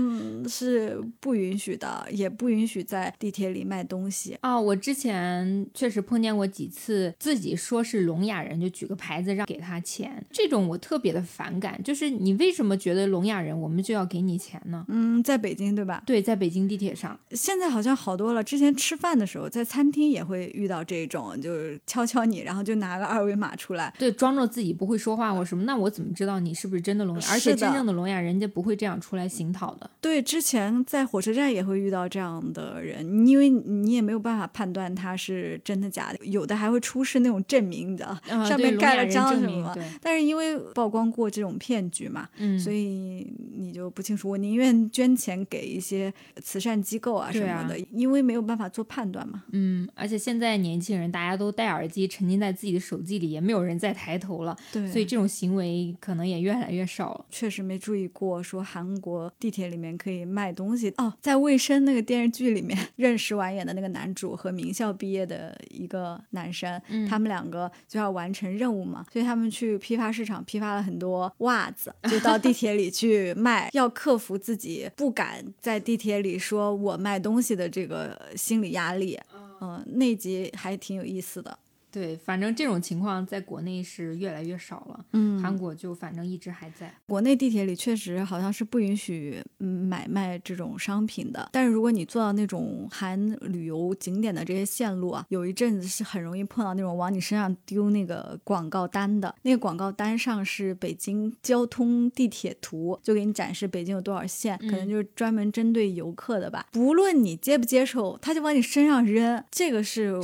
[0.47, 4.37] 是不允许的，也不允许在地铁里卖东西。
[4.41, 11.79] 啊，我之前确实碰见过几次，自己说是聋哑人，就举个牌子让给他钱，这种我特别的反感。
[11.83, 14.83] 就是你为什么觉得聋哑人我们就要给你钱呢？
[14.87, 16.01] 嗯，在北京对吧？
[16.03, 17.19] 对，在北北京地铁上。
[17.31, 18.41] 现在好像好多了。
[18.41, 25.65] 之前吃饭的时候，在餐厅也会遇到这种，就是敲敲你，然后就拿个二维码出来，对，装着自己不会说话或什么。
[25.65, 27.31] 那我怎么知道你是不是真的聋哑？
[27.31, 29.91] 而且真正的聋哑，人家不会这样出来行讨的。
[29.99, 39.66] 对，之前在火车站也会遇到这样的人，因为你也没有办法判断他是真的假的，有的还会出示那种证明，你知道，上面盖了章什么。
[40.01, 44.29] 但是因为曝光过这种骗局嘛，嗯所以你就不清楚。
[44.29, 49.43] 我宁愿捐钱给一些慈善机构啊什么的，因为没有办法做判断嘛。
[49.51, 54.55] 嗯，而且现在年轻人大家都戴耳机，沉浸在自己的手机里，也没有人再抬头了。
[54.71, 57.25] 对，所以这种行为可能也越来越少了。
[57.29, 61.13] 确实没注意过，说韩国地铁里面可以卖东西哦。
[61.21, 79.19] 在《卫生》那个电视剧里面， 任时完演的那个男主和名校毕业的一个男生，他们两个就要完成任务嘛，所以他们去批发市场批发了很多袜子，就到地铁里去卖，要克服自己不敢在地铁里说我卖东西的这个心理压力。
[79.59, 81.57] 嗯，那集还挺有意思的。
[81.97, 85.03] 对，反正这种情况在国内是越来越少了。
[85.13, 86.93] 嗯，韩国就反正一直还在。
[87.07, 91.49] 国内地铁里确实好像是不允许买卖这种商品的。
[91.51, 99.33] 但是如果你坐到那种含旅游景点的这些线路啊，有一阵子是很容易碰到那种往你身上丢那个广告单的。
[99.41, 106.67] 那个广告单上是北京交通地铁图，就给你展示北京有多少线，可能就是专门针对游客的吧。
[106.71, 109.43] 不论你接不接受，他就往你身上扔。
[109.49, 110.21] 这个是我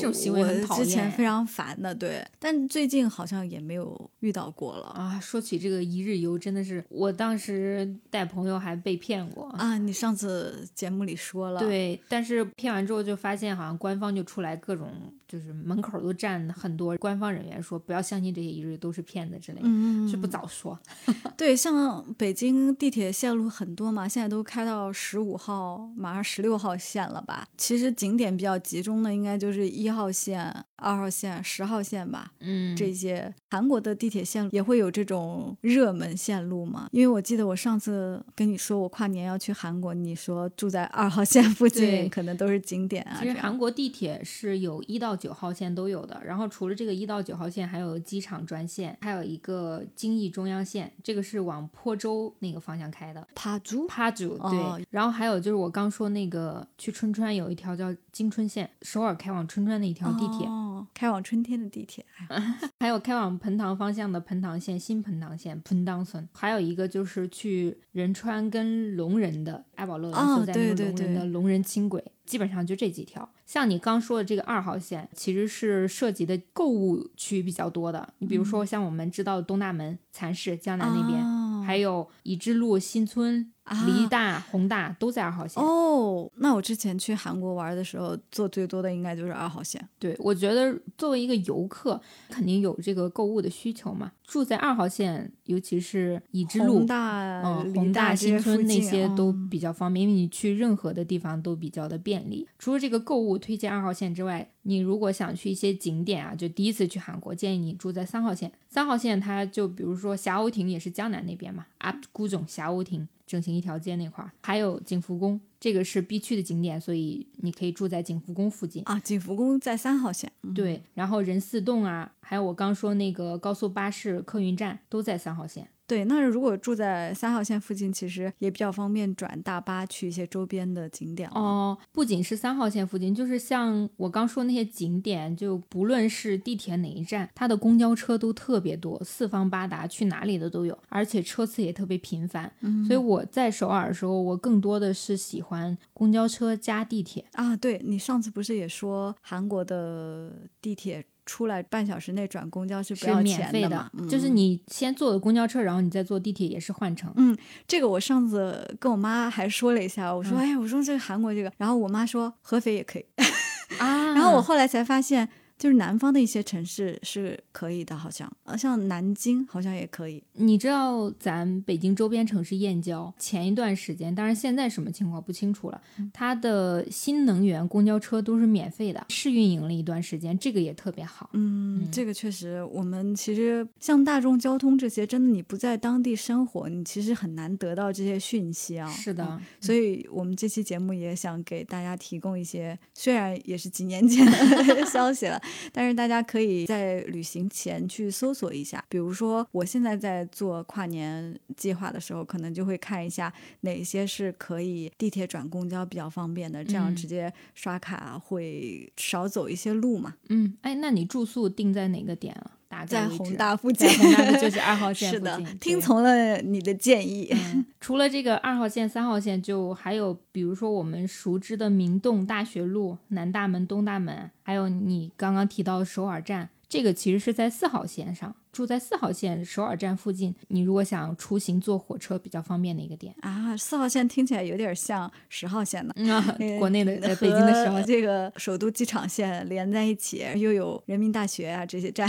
[0.77, 1.62] 之前非常烦。
[1.63, 5.19] 难的对，但最近好像也没有遇到过了啊。
[5.19, 9.77] 说起这个一日游，真的是我当时带朋友还被骗过啊。
[9.77, 14.91] 你上次节目里说了，对，但是骗完之后就发现，好像官方就出来各种，
[15.33, 19.67] 就是门口都站很多官方人员说不要相信这些一日都是骗子之类的，
[20.07, 20.77] 是不早说。
[21.35, 27.47] 对，像北京地铁线路很多嘛，现在都开到十五号，马上十六号线了吧？
[27.57, 31.43] 其实景点比较集中的应该就是一号线、二号线。
[31.43, 36.87] 十号线吧，嗯，这些韩国的地铁线路也会有这种热门线路嘛？
[36.91, 43.17] 因为我记得我上次跟你说我跨年要去韩国，你说住在二号线附近，可能都是景点啊。
[43.19, 53.27] 其实韩国地铁是有一到九号线都有的，然后除了这个一到九号线，还有机场专线，还有一个京义中央线，这个是往坡州那个方向开的。
[53.35, 54.87] 帕竹，帕竹，对。
[54.89, 61.43] 然后还有就是我刚说那个去春川有一条叫京春线，首尔开往春川的一条地铁，哦开往春。
[61.43, 62.05] 天的地铁，
[62.79, 73.29] 还有开往盆塘方向的盆塘线、新盆塘线、盆塘村，还有一个就是去仁川跟龙仁的爱宝乐所在那个龙仁的龙仁轻轨，基本上就这几条。
[73.53, 78.11] 像你刚说的这个二号线，其实是涉及的购物区比较多的。
[78.17, 81.23] 你比如说像我们知道的东大门、蚕市、江南那边。
[81.63, 83.52] 还有已知路、新村、
[83.85, 86.29] 梨大、宏大都在二号线哦。
[86.35, 89.83] 那我之前去韩国玩的时候，坐最多的应该就是二号线。
[89.97, 91.99] 对，我觉得作为一个游客，
[92.29, 94.11] 肯定有这个购物的需求嘛。
[94.25, 102.47] 住在二号线，尤其是已知路、宏大、宏大、新村那些都比较方便，因为你去任何的地方都比较的便利。
[102.57, 108.51] 除了这个购物推荐二号线之外，你如果想去一些景点啊，就第一次去韩国，建议你住在三号线。
[108.73, 118.99] 三号线它就比如说霞鸥亭也是江南那边嘛，up 古总霞鸥亭整形一条街那块儿，还有景福宫，这个是必去的景点，所以你可以住在景福宫附近啊。
[118.99, 125.67] 景福宫在三号线，对，然后仁寺洞啊，还有我刚说那个高速巴士客运站都在三号线。
[125.85, 131.77] 对，那如果住在三号线附近，其实也比较方便转大巴去一些周边的景点哦。
[131.91, 142.51] 不仅是三号线附近，就是像我刚说那些景点，就不论是地铁哪一站，它的公交车都特别多，四方八达，去哪里的都有，而且车次也特别频繁。
[142.87, 147.55] 所以我在首尔的时候，我更多的是喜欢公交车加地铁啊。
[147.57, 151.05] 对你上次不是也说韩国的地铁？
[151.25, 153.89] 出来半小时内转公交是不要钱的嘛？
[154.09, 157.11] 就是你先坐的公交车，然后你再坐地铁也是换乘。
[157.15, 163.05] 嗯，这个我上次跟我妈还说了一下，我说哎，我说这个韩国这个，然后我妈说合肥也可以
[163.79, 165.29] 啊，然后我后来才发现。
[165.63, 170.21] 就是南方的一些城市是可以的，好像呃，像南京好像也可以。
[170.33, 181.29] 你知道咱北京周边城市燕郊前一段时间，当然现在什么情况不清楚了，它的新能源公交车都是免费的，试运营了一段时间，这个也特别好。
[181.31, 188.89] 嗯，这个确实，我们其实像大众交通这些，真的你不在当地生活，你其实很难得到这些讯息啊。
[188.89, 195.41] 是的，所以我们这期节目也想给大家提供一些，虽然也是几年前的 消息了。
[195.71, 210.15] 但是大家可以在旅行前去搜索一下，比如说我现在在做跨年计划的时候，可能就会看一下哪些是可以地铁转公交比较方便的，这样嗯直接刷卡会少走一些路嘛。
[210.29, 212.51] 嗯，哎，那你住宿定在哪个点啊？
[212.73, 217.29] 大概在宏大附近，宏大的就是二号线 是的附近，，对听从了你的建议。
[217.31, 228.35] 嗯，除了这个二号线、三号线，就还有比如说我们熟知的明洞大学路、南大门、东大门，还有你刚刚提到的首尔站，这个其实是在四号线上。
[228.53, 233.13] 住在四号线首尔站附近，你如果想出行坐火车比较方便的一个点。
[233.21, 235.93] 啊，四号线听起来有点像十号线呢。
[235.97, 242.07] 嗯啊呃，国内的呃北京的十号线，和这个首都机场线连在一起，又有人民大学啊这些站，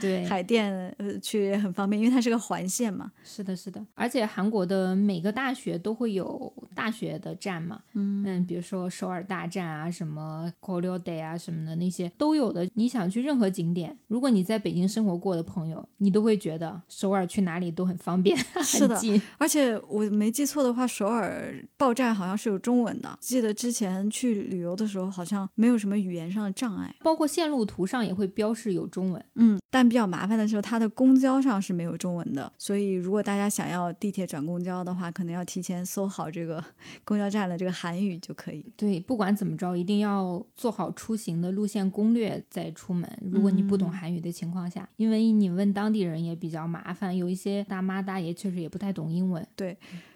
[0.00, 3.10] 对，海淀呃去也很方便，因为它是个环线嘛。
[3.24, 12.68] 是的，是的，而且韩国的每个大学都会有大学的站嘛，嗯比如说首尔大站啊，什么 k o r y o d a 啊什么的那些都有的。
[12.74, 19.20] 你想去任何景点，如果你在北京生活过的朋友，你都会觉得首尔去哪里都很方便， 是的很近。
[19.38, 23.18] 而且我没记错的话，首尔报站好像是有中文的。
[23.20, 26.94] 记得之前去旅游的时候，好像没有什么语言上的障碍。
[27.02, 29.24] 包括线路图上也会标示有中文。
[29.34, 36.62] 嗯，但比较麻烦的是，它的公交上是没有中文的，所以如果大家想要地铁转公交的话，可能要提前搜好这个
[37.04, 38.64] 公交站的这个韩语就可以。
[38.76, 43.08] 对，不管怎么着，一定要做好出行的路线攻略再出门。
[43.30, 49.46] 如果你不懂嗯韩语的情况下，因为你问当地人也比较麻烦，有一些大妈大爷确实也不太懂英文。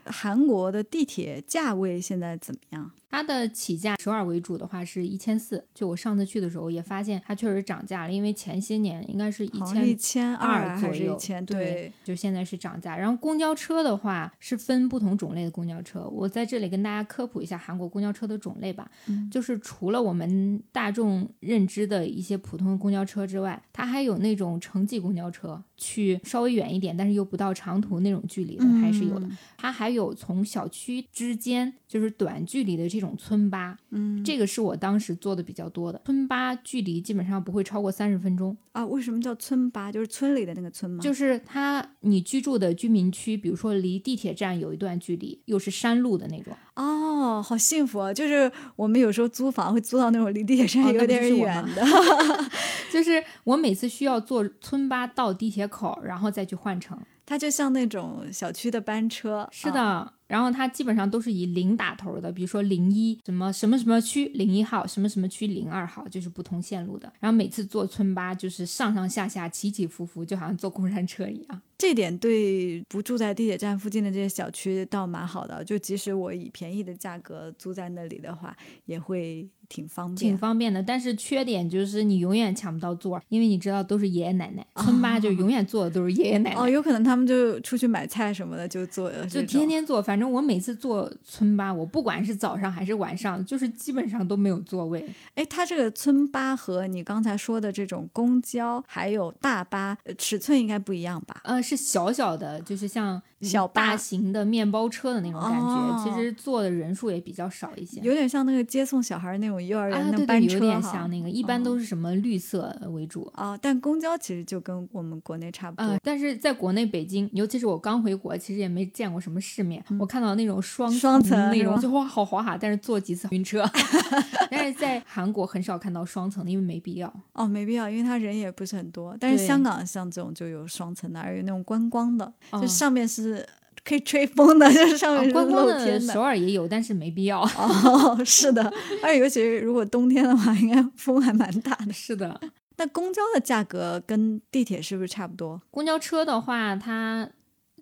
[0.06, 2.90] 韩国的地铁价位现在怎么样？
[3.10, 11.16] 它的起价首尔为主的话是一千四，就我上次去的时候也发现它确实涨价了，因为前些年应该是一千一千千二左右？
[11.46, 12.96] 对，就现在是涨价。
[12.96, 18.90] 然后公交车的话是分不同种类的公交车，我在这里跟大家科普一下韩国公交车的种类吧。
[19.06, 29.26] 嗯就是除了我们大众认知的一些普通的公交车之外，它还有那种城际公交车，去稍微远一点，但是又不到长途那种距离的，还是有的。
[29.26, 35.98] 嗯它还有从小区之间就是短距离的这种村巴，嗯，这个是我当时做的比较多的。
[36.04, 39.90] 村巴距离基本上不会超过三十分钟，啊，为什么叫村巴？
[39.90, 41.00] 就是村里的那个村吗？
[41.02, 48.12] 就是它你居住的居民区，比如说离地铁站有一段距离，又是山路的那种，哦，好幸福啊！
[48.12, 51.82] 就是我们有时候租房会租到那种离地铁站有点远的。
[52.92, 56.98] 就是我每次需要坐村巴到地铁口，然后再去换乘。
[57.26, 59.48] 它就像那种小区的班车。
[59.50, 67.10] 是啊的，然后它基本上都是以零打头的，比如说零一什么什么什么区零一号，什么什么区零二号，就是不同线路的。
[67.20, 71.62] 然后每次坐村巴就是上上下下起起伏伏，就好像坐过 山车一样。
[71.76, 78.56] 这点对不住在地铁站附近的这些小区倒蛮好的，就即使我以便宜的价格租在那里的话，
[78.86, 80.38] 也会挺方便挺便。
[80.38, 86.60] 方便的，但是缺点就是你永远抢不到座儿，因为你知道都是爷爷奶奶，村巴就永远坐的都是爷爷奶 奶。
[86.60, 95.04] 哦，有可能他们就出去买菜什么的，就坐就天天坐，反正我每次坐村巴，我不管是早上还是晚上，就是基本上都没有座位。
[95.34, 101.40] 哎，它这个村巴和你刚才说的这种公交还有大巴，呃尺寸应该不一样吧？
[101.44, 108.00] 呃，是小小的，就是像小大型的面包车的那种感觉，哦其实坐的人数也比较少一些。
[108.02, 113.30] 有点像那个接送小孩那种幼儿园的班车有点像那个，一般都是什么绿色为主。
[113.34, 115.84] 哦，但公交其实就跟我们国内差不多。
[115.84, 119.82] 呃，但是在国内北京，尤其是我刚回国，其实也没见过什么世面。
[119.98, 123.64] 我看到那种双嗯双层那种，就哇好滑哈，但是坐几次晕车。
[124.50, 127.12] 但是在韩国很少看到双层的，因为没必要。
[127.32, 129.16] 哦，没必要，因为他人也不是很多。
[129.18, 133.46] 但是香港像这种就有双层的，而有那种观光的，就哦上面是
[133.84, 137.40] 可以吹风的， 就是上面观光露天首尔也有，但是没必要。
[137.42, 138.62] 哦， 是的，
[139.02, 141.92] 而且尤其是如果冬天的话，应该风还蛮大的。
[141.92, 142.40] 是的，
[142.76, 145.60] 那公交的价格跟地铁是不是差不多？
[145.70, 147.28] 公交车的话，它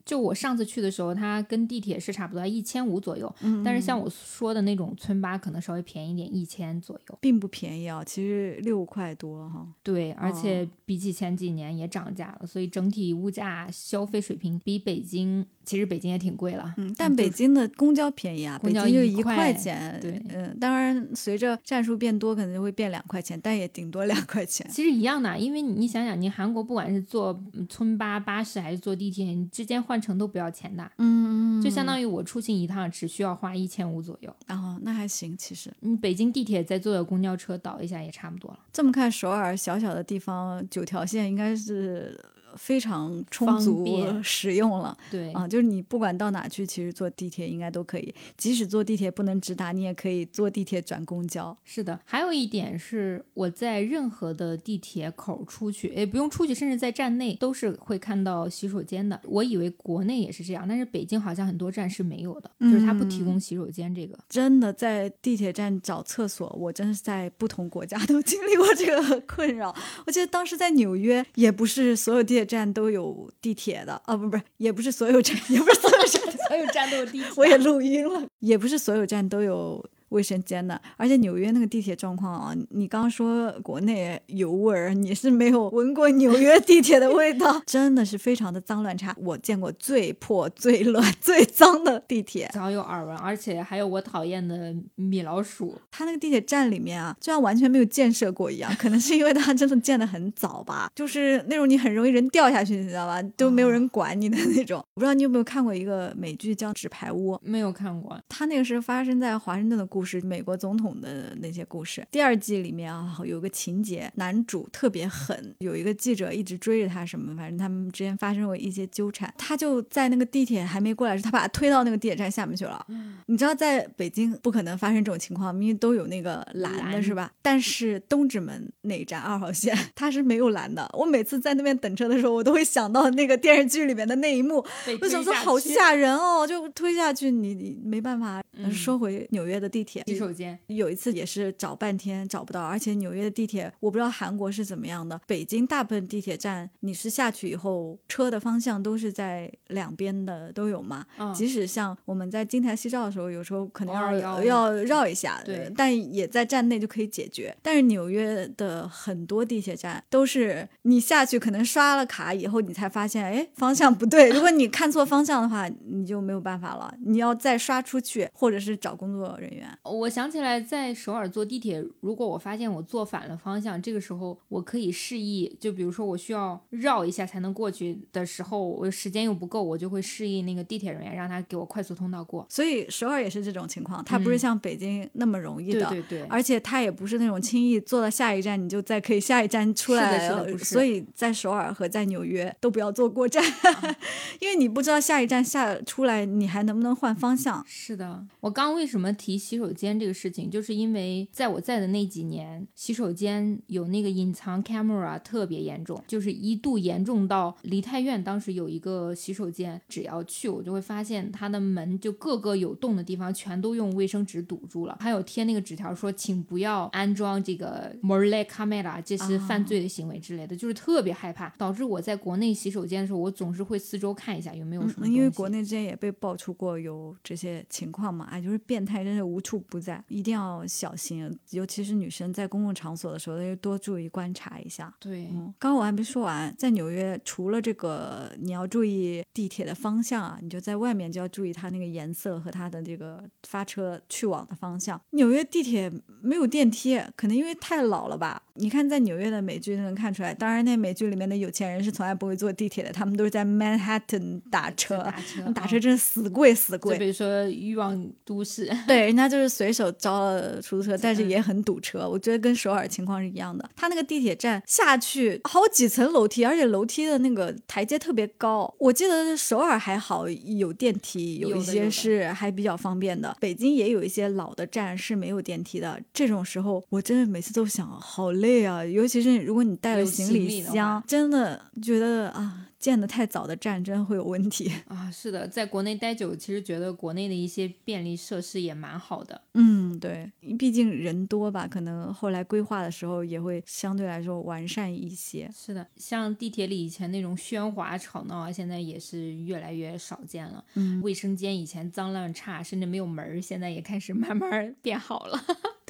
[0.04, 3.32] 就我上次去的时候，它跟地铁是差不多一千五左右。
[3.40, 7.18] 嗯但是像我说的那种村巴，可能稍微便宜一点，一千左右。
[7.20, 9.66] 并不便宜啊，其实六块多哈。
[9.82, 16.74] 对，而哦且比起前几年也涨价了，所以整体物价消费水平比北京，其实北京也挺贵了。
[16.76, 19.98] 嗯，但北京的公交便宜啊，公交就一一块块钱。
[20.00, 24.66] 对嗯，当然随着站数变多，可能就会变两块钱，但也顶多两块钱。
[24.70, 34.34] 其实一样的，因为你你想想，你韩国不管是坐嗯村巴、巴士还是坐地铁，你之间换乘都不要钱的，嗯就相当于我出行一趟只需要花一千五左右。
[34.48, 38.58] 哦，那还行，其实你北京地铁再坐个公交车倒一下也差不多了。
[38.72, 42.18] 这么看，首尔小小的地方，九条线应该是
[42.56, 43.86] 非常充足
[44.22, 44.96] 使用了。
[45.10, 48.14] 对啊，就是你不管到哪去，其实坐地铁应该都可以。
[48.36, 51.56] 即使坐地铁不能直达，你也可以坐地铁转公交。
[51.64, 59.20] 是的，还有一点是我在任何的地铁口出去，也不用出去，甚至在站内都是会看到洗手间的。
[59.24, 64.18] 我以为国内也是这样，但是北京好像很多站是没有的，就是它不提供洗手间这个。
[64.28, 69.74] 真的在地铁站找厕所，我真是在不同国家 都经历过这个困扰。
[70.06, 79.84] 我记得当时在纽约，也不是所有地铁站都有地铁的啊，不不是，也不是所有站， 也不是所有站，所有站都有地铁，我也录音了，也不是所有站都有。
[80.12, 89.14] 卫生间的，而且纽约那个地铁状况啊，你刚刚说国内油味儿，你是没有闻过纽约地铁的味道， 真的是非常的脏乱差。
[89.18, 92.48] 我见过最破、最乱、 最脏的地铁。
[92.52, 95.76] 早有耳闻，而且还有我讨厌的米老鼠。
[95.90, 103.22] 它那个地铁站里面啊，就像完全没有建设过一样，可能是因为它真的建得很早吧，就是那种你很容易人掉下去，你知道吧？
[103.36, 104.78] 都没有人管你的那种。
[104.94, 108.18] 我不知道你有没有看过一个美剧叫《纸牌屋》，没有看过。
[108.28, 112.06] 它那个是发生在华盛顿的故事，美国总统的那些故事。
[112.10, 122.84] 第二季里面啊，有个情节，男主特别狠，有一个记者一直追着他，什么反正他们之间发生过一些纠缠，他就在那个地铁还没过来时，他把他推到那个地铁站下面去了。
[122.88, 127.32] 嗯你知道，在北京不可能发生这种情况，因为都有那个拦的是吧？
[127.40, 130.88] 但是东直门那一站二号线 它是没有拦的。
[130.92, 134.64] 我每次在那边等车的时候，我都会想到那个电视剧里面的那一幕，
[135.00, 138.42] 我想说好吓人哦，就推下去，你你没办法。
[138.54, 145.20] 嗯说回纽约的地铁，洗手间，有一次也是找半天找不到，而且纽约的地铁我不知道韩国是怎么样的。
[145.26, 151.04] 北京大部分地铁站你是下去以后，车的方向都是在两边的都有嘛。
[151.18, 157.54] 嗯，即使像我们在金台夕照的时候，有时候可能要要要绕一下，对但也在站内就可以解决。
[157.62, 164.30] 但是纽约的很多地铁站都是你下去可能刷了卡以后，你才发现，哎，方向不对。
[164.30, 169.68] 如果你看错方向的话，你就没有办法了，你要再刷出去，或者是找工作人员。
[169.84, 182.46] 我想起来，在首尔坐地铁，如果我发现我坐反了方向，这个时候我可以示意，就比如说我需要绕一下才能过去的时候，我时间又不够，我就会示意那个地铁人员让他给我快速通道过。
[182.48, 185.88] 所以首尔也是这种情况，它不是嗯像北京那么容易的。
[185.88, 193.42] 对对对，而且它也不是那种轻易坐到下一站你就再可以下一站出来，是的是的所以在首尔和在纽约都不要坐过站，
[194.38, 197.64] 因为你不知道下一站下出来你还能不能换方向。
[197.66, 225.06] 是的，我刚为什么提洗手间这个事情，就是因为在我在的那几年，洗手间有那个隐藏 camera 特别严重，就是一度严重到梨泰院当时有一个洗手间，只要去我就会发现它的门就各个有洞的地方全都用卫生纸堵住了，还有贴那个纸条说请不要安装这个 morle camera，这些犯罪的行为之类的，就是特别害怕，导致我在国内洗手间的时候，我总是会四周看一下有没有什么。
[225.06, 234.94] 嗯因为国内之前也被爆出过有这些情况嘛，哎，就是变态真是无处不在，一定要小心，尤其是女生在公共场所的时候，要多注意观察一下。
[234.98, 245.00] 对，嗯，刚刚我还没说完，在纽约除了这个你要注意地铁的方向啊，你就在外面就要注意它那个颜色和它的这个发车去往的方向。
[245.10, 245.90] 纽约地铁
[246.20, 248.42] 没有电梯，可能因为太老了吧。
[248.54, 256.94] 你看在纽约的美剧就能看出来，当然那美剧里面的有钱人是从来不会坐地铁的，他们都是在 Manhattan 打车，打车，打啊车真是死贵死贵。
[256.94, 262.08] 就比如说欲望都市，对，人家就是随手招了出租车，但是嗯也很堵车。
[262.08, 263.68] 我觉得跟首尔情况是一样的。
[263.76, 268.72] 他那个地铁站下去好几层楼梯，而且楼梯的那个台阶特别高。
[268.78, 273.36] 我记得首尔还好有电梯，有一些是还比较方便的。
[273.40, 276.00] 北京也有一些老的站是没有电梯的。
[276.12, 278.84] 这种时候，我真的每次都想，好累啊！
[278.84, 284.70] 尤其是如果你带了行行李箱，真的觉得啊，建的太早的站真的会有问题。
[284.88, 289.40] 啊，是的，在国内待久，其实觉得国内的一些便利设施也蛮好的。
[289.54, 295.48] 嗯，对，毕竟人多吧，可能后来规划的时候也会相对来说完善一些。
[295.54, 300.64] 是的，像地铁里以前那种喧哗吵闹啊，现在也是越来越少见了。
[300.74, 305.40] 嗯，卫生间以前脏乱差，甚至没有门儿，现在也开始慢慢变好了。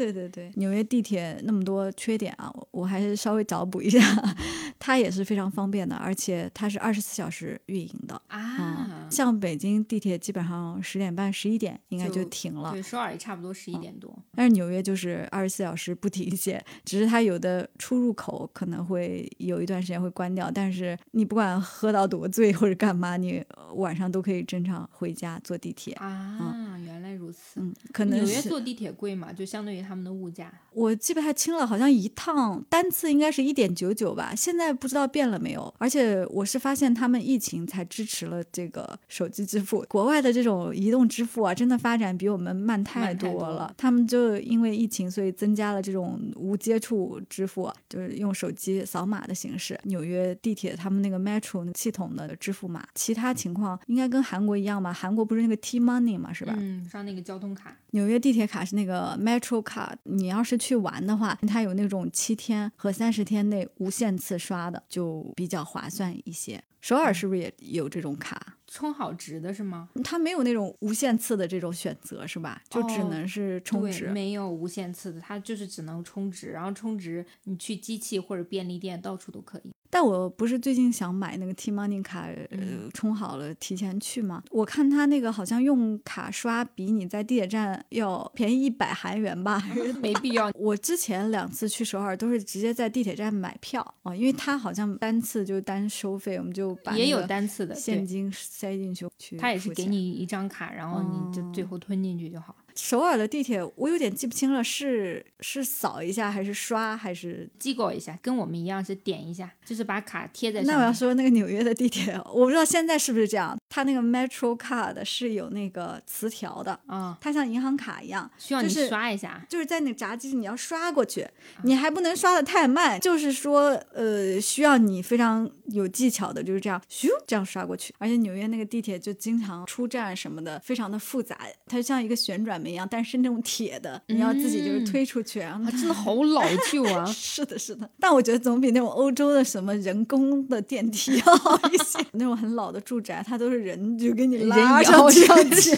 [0.03, 4.01] 对对对，纽约地铁那么多缺点啊，我我还是稍微找补一下，
[4.81, 8.21] 它也是非常方便的，而且它是二十四小时运营的。
[8.29, 14.17] 啊，像北京地铁基本上十点半、十一点应该就就停了，对，首尔也差不多十一点多。
[14.35, 25.95] 但是纽约就是二十四小时不停歇，只是它有的出入口可能会有一段时间会关掉，但是你不管喝到多醉或者干嘛，你呃晚上都可以正常回家坐地铁。
[25.95, 27.61] 啊，原来如此。
[27.61, 29.33] 嗯，可能纽约坐地铁贵嘛？
[29.33, 30.51] 就相对于他们的物价。
[30.73, 35.73] 我记不太清了，好像一趟单次应该是一点九九吧，现在不知道变了没有。
[35.77, 43.39] 而且我是发现他们疫情才支持了这个手机支付，国外的这种移动支付啊，真的发展比我们慢太多了。
[43.39, 49.79] 多了他们就因为疫情，所以增加了这种无接触支付，就是用手机扫码的形式。
[49.85, 54.91] 纽约地铁他们那个 Metro 系统的支付码，其他情况应该跟韩国一样吧？
[54.91, 56.55] 韩国不是那个 T Money 嘛，是吧？
[56.59, 57.77] 嗯，上那个交通卡。
[57.93, 66.63] 纽约地铁卡是那个 Metro 卡，你要是去玩的话，它有那种七天和三十天内无限次刷的，就比较划算一些。
[66.81, 68.57] 首尔是不是也有这种卡？
[68.73, 69.89] 充好值的是吗？
[70.03, 72.63] 它没有那种无限次的这种选择是吧？
[72.71, 74.07] 就只哦能是充对，值。
[74.09, 79.73] 没有无限次的，它就是只能充值，然后充值你去机器或者便利店到处都可以。
[79.91, 84.43] 但我不是最近想买那个 T Money 卡，呃，嗯充好了提前去吗？
[84.51, 89.63] 我看它那个好像用卡刷比你在地铁站要便宜一百韩元吧，
[90.01, 90.51] 没必要。
[90.55, 98.33] 我之前两次去首尔都是直接在地铁站买票啊，因为它好像单次就单收费，我们就把也有单次的，现金
[98.63, 99.37] 塞进去去。
[99.37, 99.87] 它也是给。
[99.87, 102.55] 你一张卡，然后你就最哦后吞进去就好。
[102.77, 107.49] 首尔的地铁我有点记不清了，是是扫一下还是刷还是？
[107.59, 110.75] 机构一下，跟我们一样是点一下，就是把卡贴在上面。
[110.75, 119.45] 那我要说那个纽约的地铁，我不知道现在是不是这样，它那个 Metro Card 是有那个磁条的，啊、它像银行卡一样，需要你刷一下。
[119.49, 121.27] 就是在那个闸机你要刷过去，
[121.63, 127.95] 你还不能刷的太慢，就是说，呃，需要你非常有技巧的，就是这样咻这样刷过去。
[127.99, 137.05] 而且纽约那个地铁就经常出站什么的，非常的复杂，它像一个旋转门一样，但是那种铁的，你要自己就是嗯推出去，然后啊， 真的好老旧啊！
[137.13, 141.99] 是的，是的，但我觉得总比那种欧洲的什么人工的电梯 要好一些。
[142.13, 145.27] 那种很老的住宅，它都是人就给你人拉摇上去。
[145.27, 145.77] 上去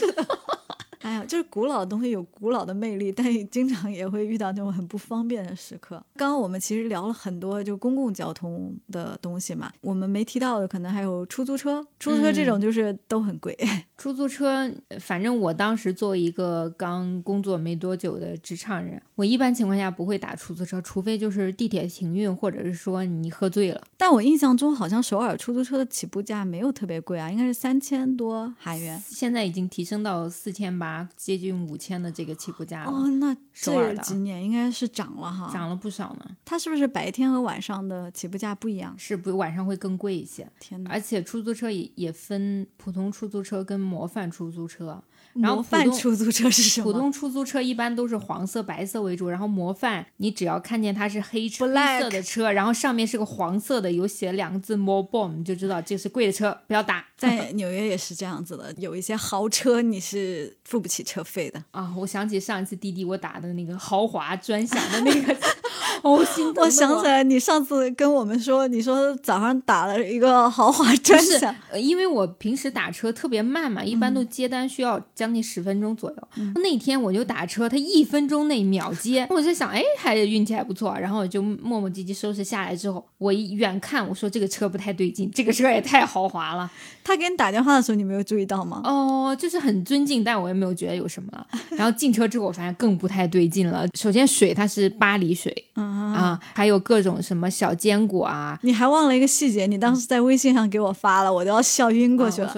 [1.04, 6.02] 哎呀，就是古老的东西有古老的魅力，但也经常也会遇到那种很不方便的时刻。
[6.16, 13.54] 刚刚我们其实聊了很多就公共交通的东西嘛，我们没提到的可能还有出租车，出租车这种就是都很贵。
[13.98, 23.80] 出租车，呃反正我当时作为一个刚工作没多久的职场人，我一般情况下不会打出租车，除非就是地铁停运，或者是说你喝醉了。
[23.96, 29.00] 但我印象中好像首尔出租车的起步价没有特别贵啊，应该是三千多韩元。
[29.06, 35.50] 现在已经提升到四千八，接近五千的这个起步价了，哦，那这几年应该是涨了哈。
[35.52, 36.36] 涨了不少呢。
[36.44, 38.94] 它是不是白天和晚上的起步价不一样？
[38.98, 40.90] 是不晚上会更贵一些，天哪！
[40.90, 45.02] 而且出租车也也分普通出租车跟模范出租车。
[45.34, 46.84] 然后模普通范出租车是什么？
[46.84, 61.62] 普通出租车一般都是黄色、白色为主，然后模范你只要看见它是黑车黑色的车，然后上面是个黄色的，有写两个字 “more bomb”，你就知道这是贵的车，不要打在纽约也是这样子的，有一些豪车你是付不起车费的。
[61.70, 61.92] 啊！
[61.96, 65.36] 我想起上一次滴滴我打的那个豪华专享的那个，
[66.02, 76.16] 哦，心疼我想起来，你上次跟我们说，你说早上打了一个豪华专不是因为我平时打车特别慢嘛，一般都接单需要将近十分钟左右。
[76.56, 80.96] 那天我就打车，他一分钟内秒接，我就想，哎，还运气还不错。
[80.98, 86.70] 然后我就磨磨唧唧收拾下来之后，我一远看，我说这个车不太对劲，这个车也太豪华了。
[87.02, 88.80] 他给你打电话的时候，你没有注意到吗？
[88.84, 91.46] 哦，就是很尊敬，但我也没有觉得有什么。
[91.70, 93.86] 然后进车之后，我发现更不太对劲了。
[93.98, 98.58] 首先水它是巴黎水嗯，啊，还有各种什么小坚果啊。
[98.62, 102.54] 你还忘了一个细节，你当时在微信上给我发了，我都要笑晕过去了。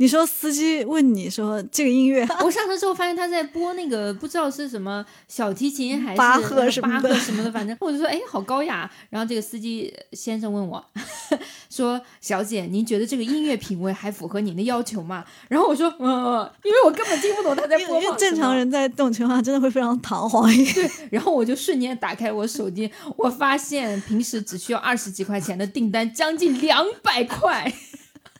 [0.00, 8.88] 你说司机问你说这个音乐，我上车之后发现他在播那个不知道是什么小提琴还是巴赫什么巴的赫什么的，反正我就说哎好高雅。
[9.10, 10.84] 然后这个司机先生问我
[11.68, 18.56] 说：“小姐，您觉得这个音乐品味还符合您的要求吗？”然后我说：“嗯，因为我根本听不懂他在播放为正常。
[18.56, 20.48] 人在这种情况下真的会非常堂皇。
[21.10, 27.72] 然后我就瞬间打开我手机，我发现平时只需要二十几块钱的订单，将近两百块。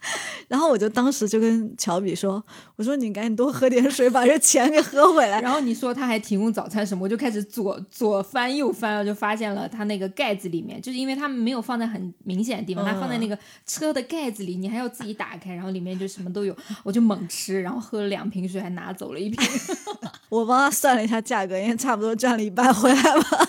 [0.48, 2.42] 然后我就当时就跟乔比说
[2.76, 5.40] ：“我说你赶紧多喝点水，把这钱给喝回来。
[5.42, 19.46] 然后你说他还提供早餐什么，我就开始左左翻右翻，我就发现了他那个盖子里面，就是因为他们没有放在很明显的地方，他放在那个车的盖子里，你还要自己打开，然后里面就什么都有，我就猛吃，然后喝了两瓶水，还拿走了一瓶。
[20.30, 23.48] 我帮他算了一下价格，因为差不多赚了一半回来吧。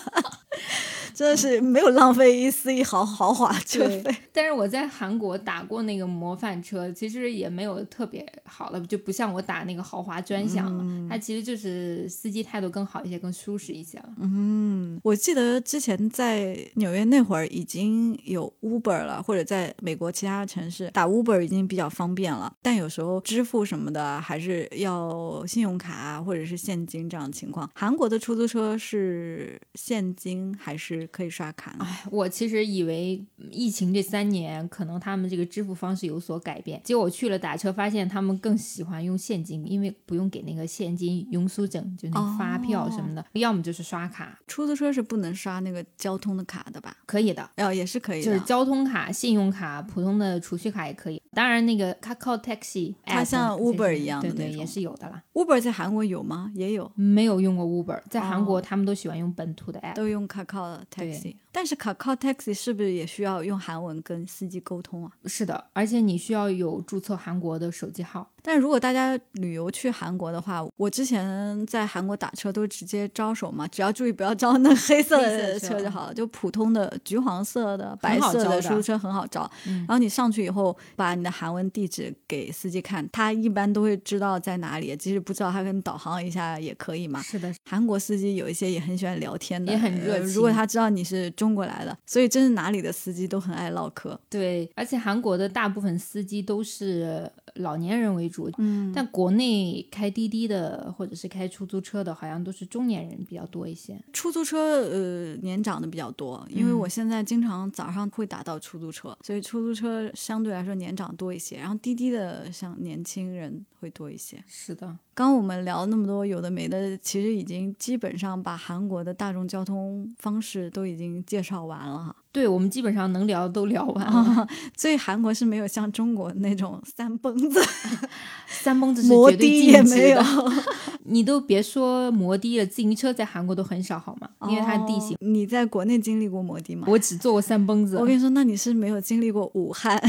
[1.14, 4.16] 真的是没有浪费一丝一毫豪华车对费。
[4.32, 11.08] 但是我在韩国打过那个模范车，其实也没有特别好的，就不像我打那个豪华专享了。
[11.08, 14.08] 它其实就是司机态度更好一些，更舒适一些了。
[14.20, 27.68] 嗯，我记得之前在纽约那会儿已经有 Uber 了，或者在美国其他城市打 Uber 已经比较方便了，但有时候支付什么的还是要信用卡啊，或者是现金这样的情况。
[27.74, 31.78] 韩国的出租车是现金还是可以刷卡呢？
[31.80, 46.96] 哎，我其实以为疫情这三年可能他们这个支付方式有所改变，结果我去了打车，发现他们更喜欢用现金，因为不用给那个现金庸书证，就那个发票什么的，要么就是刷卡，出租车是不能刷那个交通的卡的吧？
[47.06, 47.48] 可以的。
[47.56, 48.26] 哦，也是可以的。
[48.26, 51.20] 就是交通卡、信用卡、普通的储蓄卡也可以。
[51.32, 55.22] 当然，那个 Kakao Taxi，它像 Uber 一样的对对，也是有的啦。
[55.32, 56.50] Uber 在韩国有吗？
[56.54, 59.94] 也有，没有用过 Uber，在韩国哦他们都喜欢用本土的 app。
[59.94, 61.36] 都用 Kakao Taxi。
[61.52, 65.12] 但是 Kakao Taxi 是不是也需要用韩文跟司机沟通啊？
[65.24, 68.30] 是的，而且你需要有注册韩国的手机号。
[68.42, 79.50] 但如果大家旅游去韩国的话，我之前在韩国打车都直接招手嘛，只要注意不要招那黑色的车车就好了，就普通的橘黄色的、白色的的出租车很好招。
[79.66, 87.20] 嗯然后你上去以后，把你的韩文地址给司机看，他一般都会知道在哪里，即使不知道，他跟你导航一下也可以嘛。
[87.22, 94.18] 是的，韩国司机有一些也很喜欢聊天的，也很热如果他知道你是中国来的，所以真是哪里的司机都很爱唠嗑。
[94.28, 97.30] 对，而且韩国的大部分司机都是
[97.60, 104.00] 老年人为主，嗯，但国内开滴滴的或者是开出租车的，好像都是中年人比较多一些。
[104.12, 114.42] 出租车呃年长的比较多，因为嗯我现在经常早上会打到出租车，所以出租车相对来说年长多一些，然后滴滴的像年轻人会多一些。
[114.46, 122.16] 是的，刚刚我们聊那么多有的没的，其实已经基本上把韩国的大众交通方式都已经介绍完了哈。
[122.32, 124.46] 对我们基本上能聊的都聊完了。
[124.76, 127.60] 所以韩国是没有像中国那种三蹦子、
[128.46, 130.52] 三蹦子是摩绝对的也没有的。
[131.04, 134.28] 你都别说摩的了，自行车在韩国都很少，好吗？
[134.48, 135.18] 因为它地形哦。
[135.20, 136.86] 你在国内经历过摩的吗？
[136.88, 138.06] 我只坐过三蹦子我。
[138.06, 140.00] 跟你说，那你是没有经历过武汉。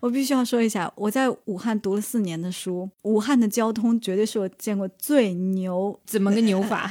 [0.00, 5.98] 我必须要说一下，我在武汉读了四年的书，武汉的交通绝对是我见过最牛。
[6.04, 6.90] 怎么个牛法？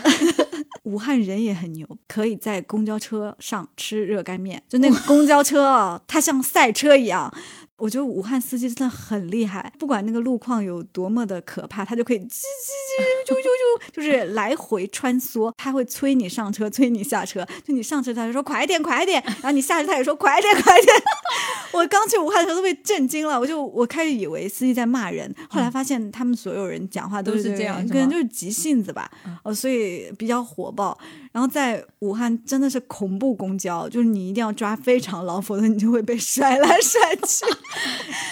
[0.85, 7.31] 武汉人也很牛，可以在公交车上吃热干面，就那个公交车啊，它像赛车一样。
[7.77, 15.51] 我觉得武汉司机真的很厉害，不管那个路况有多么的可怕，他就可以叽叽叽啾啾啾，就是来回穿梭。
[15.57, 17.45] 他会催你上车，催你下车。
[17.65, 20.95] 就你上车，他就说快点，快点；然后你下车，他也说快点，快点。
[21.73, 29.11] 我刚去武汉的时候都被震惊了，我就我开始以为司机在骂人，后来发现他们所有人讲话都是这样可能就是急性子吧，
[29.43, 30.97] 哦，所以比较火爆。
[31.35, 37.45] 然后在武汉真的是恐怖公交，就是你一定要抓非常牢，否则你就会被甩来 甩去。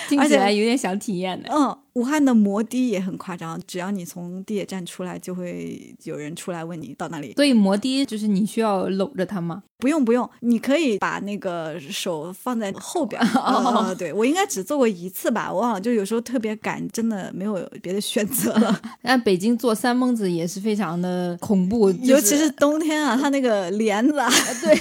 [0.07, 1.49] 听起来有点想体验的。
[1.53, 7.33] 嗯，武汉的摩的也很夸张，只要你从地铁站出来，就会有人出来问你到哪里。
[7.35, 9.63] 所以摩的就是你需要搂着它吗？
[9.77, 13.21] 不用不用，你可以把那个手放在后边。
[13.35, 18.81] 哦呃，对我应该只做过一次吧，我忘了，就有时候特别赶，真的没有别的选择了。
[19.03, 24.29] 那北京坐三蹦子也是非常的恐怖，就尤其是冬天啊，它那个帘子啊，
[24.63, 24.79] 对，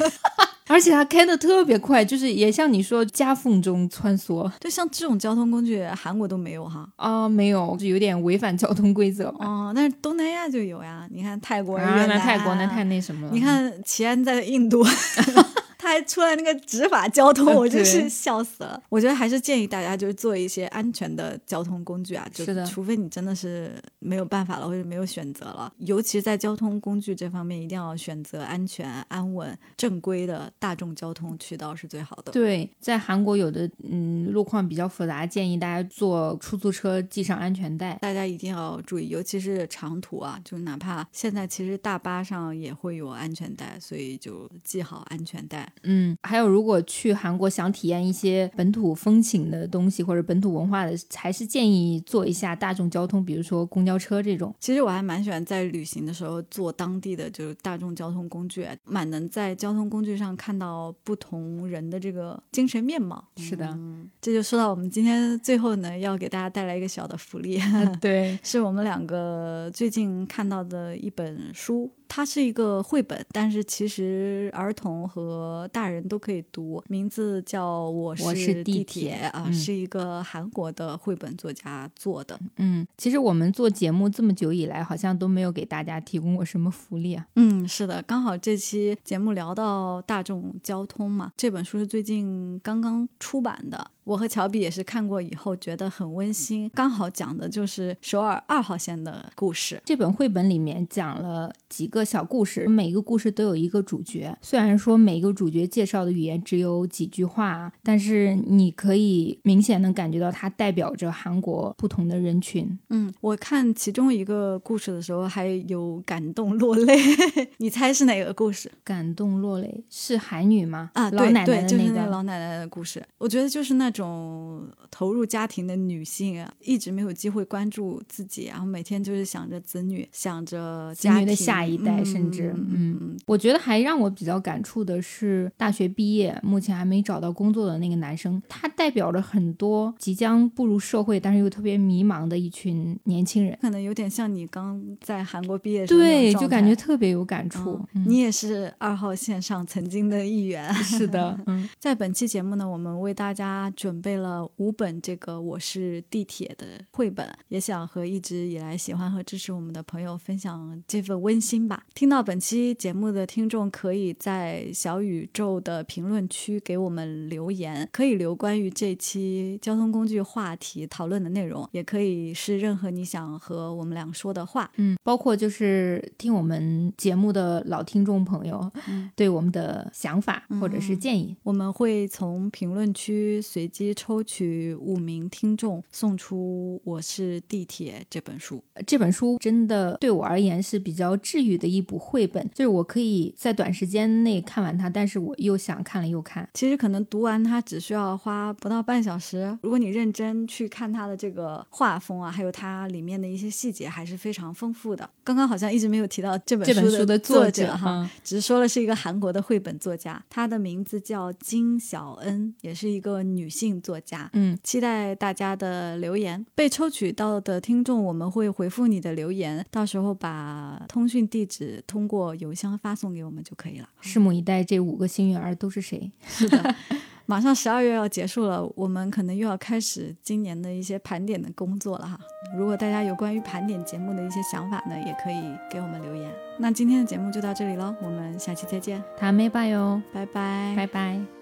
[0.72, 6.88] 而且它开的特别快，就是也像你说夹缝中穿梭就像这种交通工具，韩国都没有哈。
[6.96, 9.28] 啊、没有，就有点违反交通规则。
[9.38, 13.32] 哦，但是东南亚就有呀，你看泰国、啊，越南，那泰国那太那什么了。
[13.34, 15.44] 你看奇安在印度，他
[15.92, 18.82] 还出来那个执法交通，呃我真是笑死了。
[18.88, 32.32] 我觉得还是建议大家就是做一些安全的交通工具啊，就是除非你真的是没有办法了或者没有选择了，尤其是在交通工具这方面，一定要选择安全、安稳、正规的大众交通渠道是最好的。
[32.32, 37.98] 对，在韩国有的嗯路况比较复杂，建议大家坐出租车系上安全带。
[38.00, 45.70] 大家一定要注意，尤其是长途啊，就哪怕现在其实大巴上也会有安全带，所以就系好安全带。
[45.84, 54.54] 嗯，还有如果去韩国想体验一些本土风情的东西或者本土文化的，还是建议坐一下大众交通，比如说公交车这种。
[54.60, 63.24] 其实我还蛮喜欢在旅行的时候坐当地的就是大众交通工具，蛮能在交通工具上看到不同人的这个精神面貌。
[63.36, 63.76] 是的，
[64.20, 67.60] 这就说到我们今天最后呢，要给大家带来一个小的福利，
[68.00, 71.90] 对， 是我们两个最近看到的一本书。
[72.14, 82.38] 它是一个绘本，但是其实儿童和大人都可以读，名字叫《我我是地地铁啊，嗯是一个韩国的绘本作家做的。
[82.56, 87.26] 嗯，其实我们做节目这么久以来，好像都没有给大家提供过什么福利啊。
[87.36, 93.90] 嗯，是的，刚好这期节目聊到大众交通嘛，这本书是最近刚刚出版的。
[94.04, 99.80] 我和乔比也是看过以后觉得很温馨，刚好讲的就是首尔二号线的故事。
[99.84, 104.36] 这本绘本里面讲了几个小故事，每一个故事都有一个主角。
[104.42, 112.78] 虽然说每一个主角介绍的语言只有几句话，但是你可以明显的感觉到它代表着韩国不同的人群。
[112.90, 116.96] 嗯，我看其中一个故事的时候还有感动落泪，
[117.58, 120.90] 你猜是哪个故事感动落泪是韩女吗？
[120.94, 121.10] 啊？
[121.10, 122.00] 老奶奶对对，就是的那个。
[122.00, 123.02] 那老奶奶的故事。
[123.18, 143.56] 我觉得就是那种投入家庭的女性啊，一直没有机会关注自己，然后每天就是想着子女，想着子家的下一代嗯甚至嗯我觉得还让我比较感触的是，大学毕业目前还没找到工作的那个男生，他代表着很多即将步入社会，但是又特别迷茫的一群年轻人。
[143.60, 147.78] 可能有点像你刚在韩国毕业对，就感觉特别有感触。
[147.94, 150.72] 嗯你也是二号线上曾经的一员。
[150.74, 161.84] 是的， 嗯，在本期节目呢，我们为大家准备了五本这个《我是地铁》的绘本，也想和一直以来喜欢和支持我们的朋友分享这份温馨吧。
[161.92, 174.70] 听到本期节目的听众，可以在小宇宙的评论区给我们留言，可以留关于这期交通工具话题讨论的内容，也可以是任何你想和我们俩说的话。
[174.76, 188.62] 嗯，包括就是听我们节目的老听众朋友，嗯对我们的想法或者是建议，我们会从评论区随机抽取五名听众，送出《我是地铁》这本书。
[188.86, 196.48] 这本书真的对我而言是比较治愈的一部绘本，就是我可以在短时间内看完它，但是我又想看了又看。
[196.54, 205.08] 其实可能读完它只需要花不到半小时，如果你认真去看它的这个画风啊，还有它里面的一些细节，还是非常丰富的。
[205.24, 214.28] 刚刚好像一直没有提到这本书的作者哈，嗯只是说了是一个韩国的绘本作家，她的名字叫金小恩，也是一个女性作家。
[214.32, 223.88] 嗯，期待大家的留言，被抽取到的听众，我们会回复你的留言，到时候把通讯地址通过邮箱发送给我们就可以了。
[224.02, 226.10] 拭目以待，这五个幸运儿都是谁？
[226.26, 226.74] 是的，
[227.26, 232.18] 马上十二月要结束了，我们可能又要开始今年的一些盘点的工作了哈。
[232.56, 235.40] 如果大家有关于盘点节目的一些想法呢，也可以
[235.70, 236.30] 给我们留言。
[236.58, 241.41] 那今天的节目就到这里喽，我们下期再见，他没吧哟，拜拜，拜拜。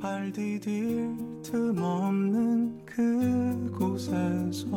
[0.00, 4.68] 발 디딜 틈 없는 그곳에서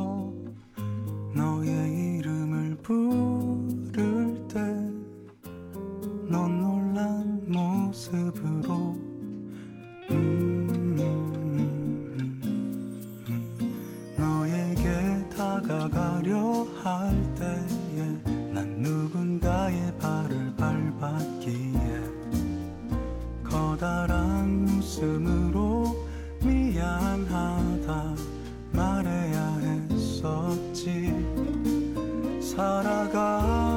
[1.36, 4.91] 너의 이름을 부를 때
[6.32, 8.95] 넌 놀란 모습으로
[10.11, 10.95] 음,
[14.17, 18.05] 너에게 다가가려 할 때에
[18.53, 21.41] 난 누군가의 발을 밟았기에
[23.72, 26.05] 커다란 웃음으로
[26.43, 28.15] 미안하다
[28.74, 29.59] 말해야
[29.89, 31.13] 했었지.
[32.41, 33.70] 살아가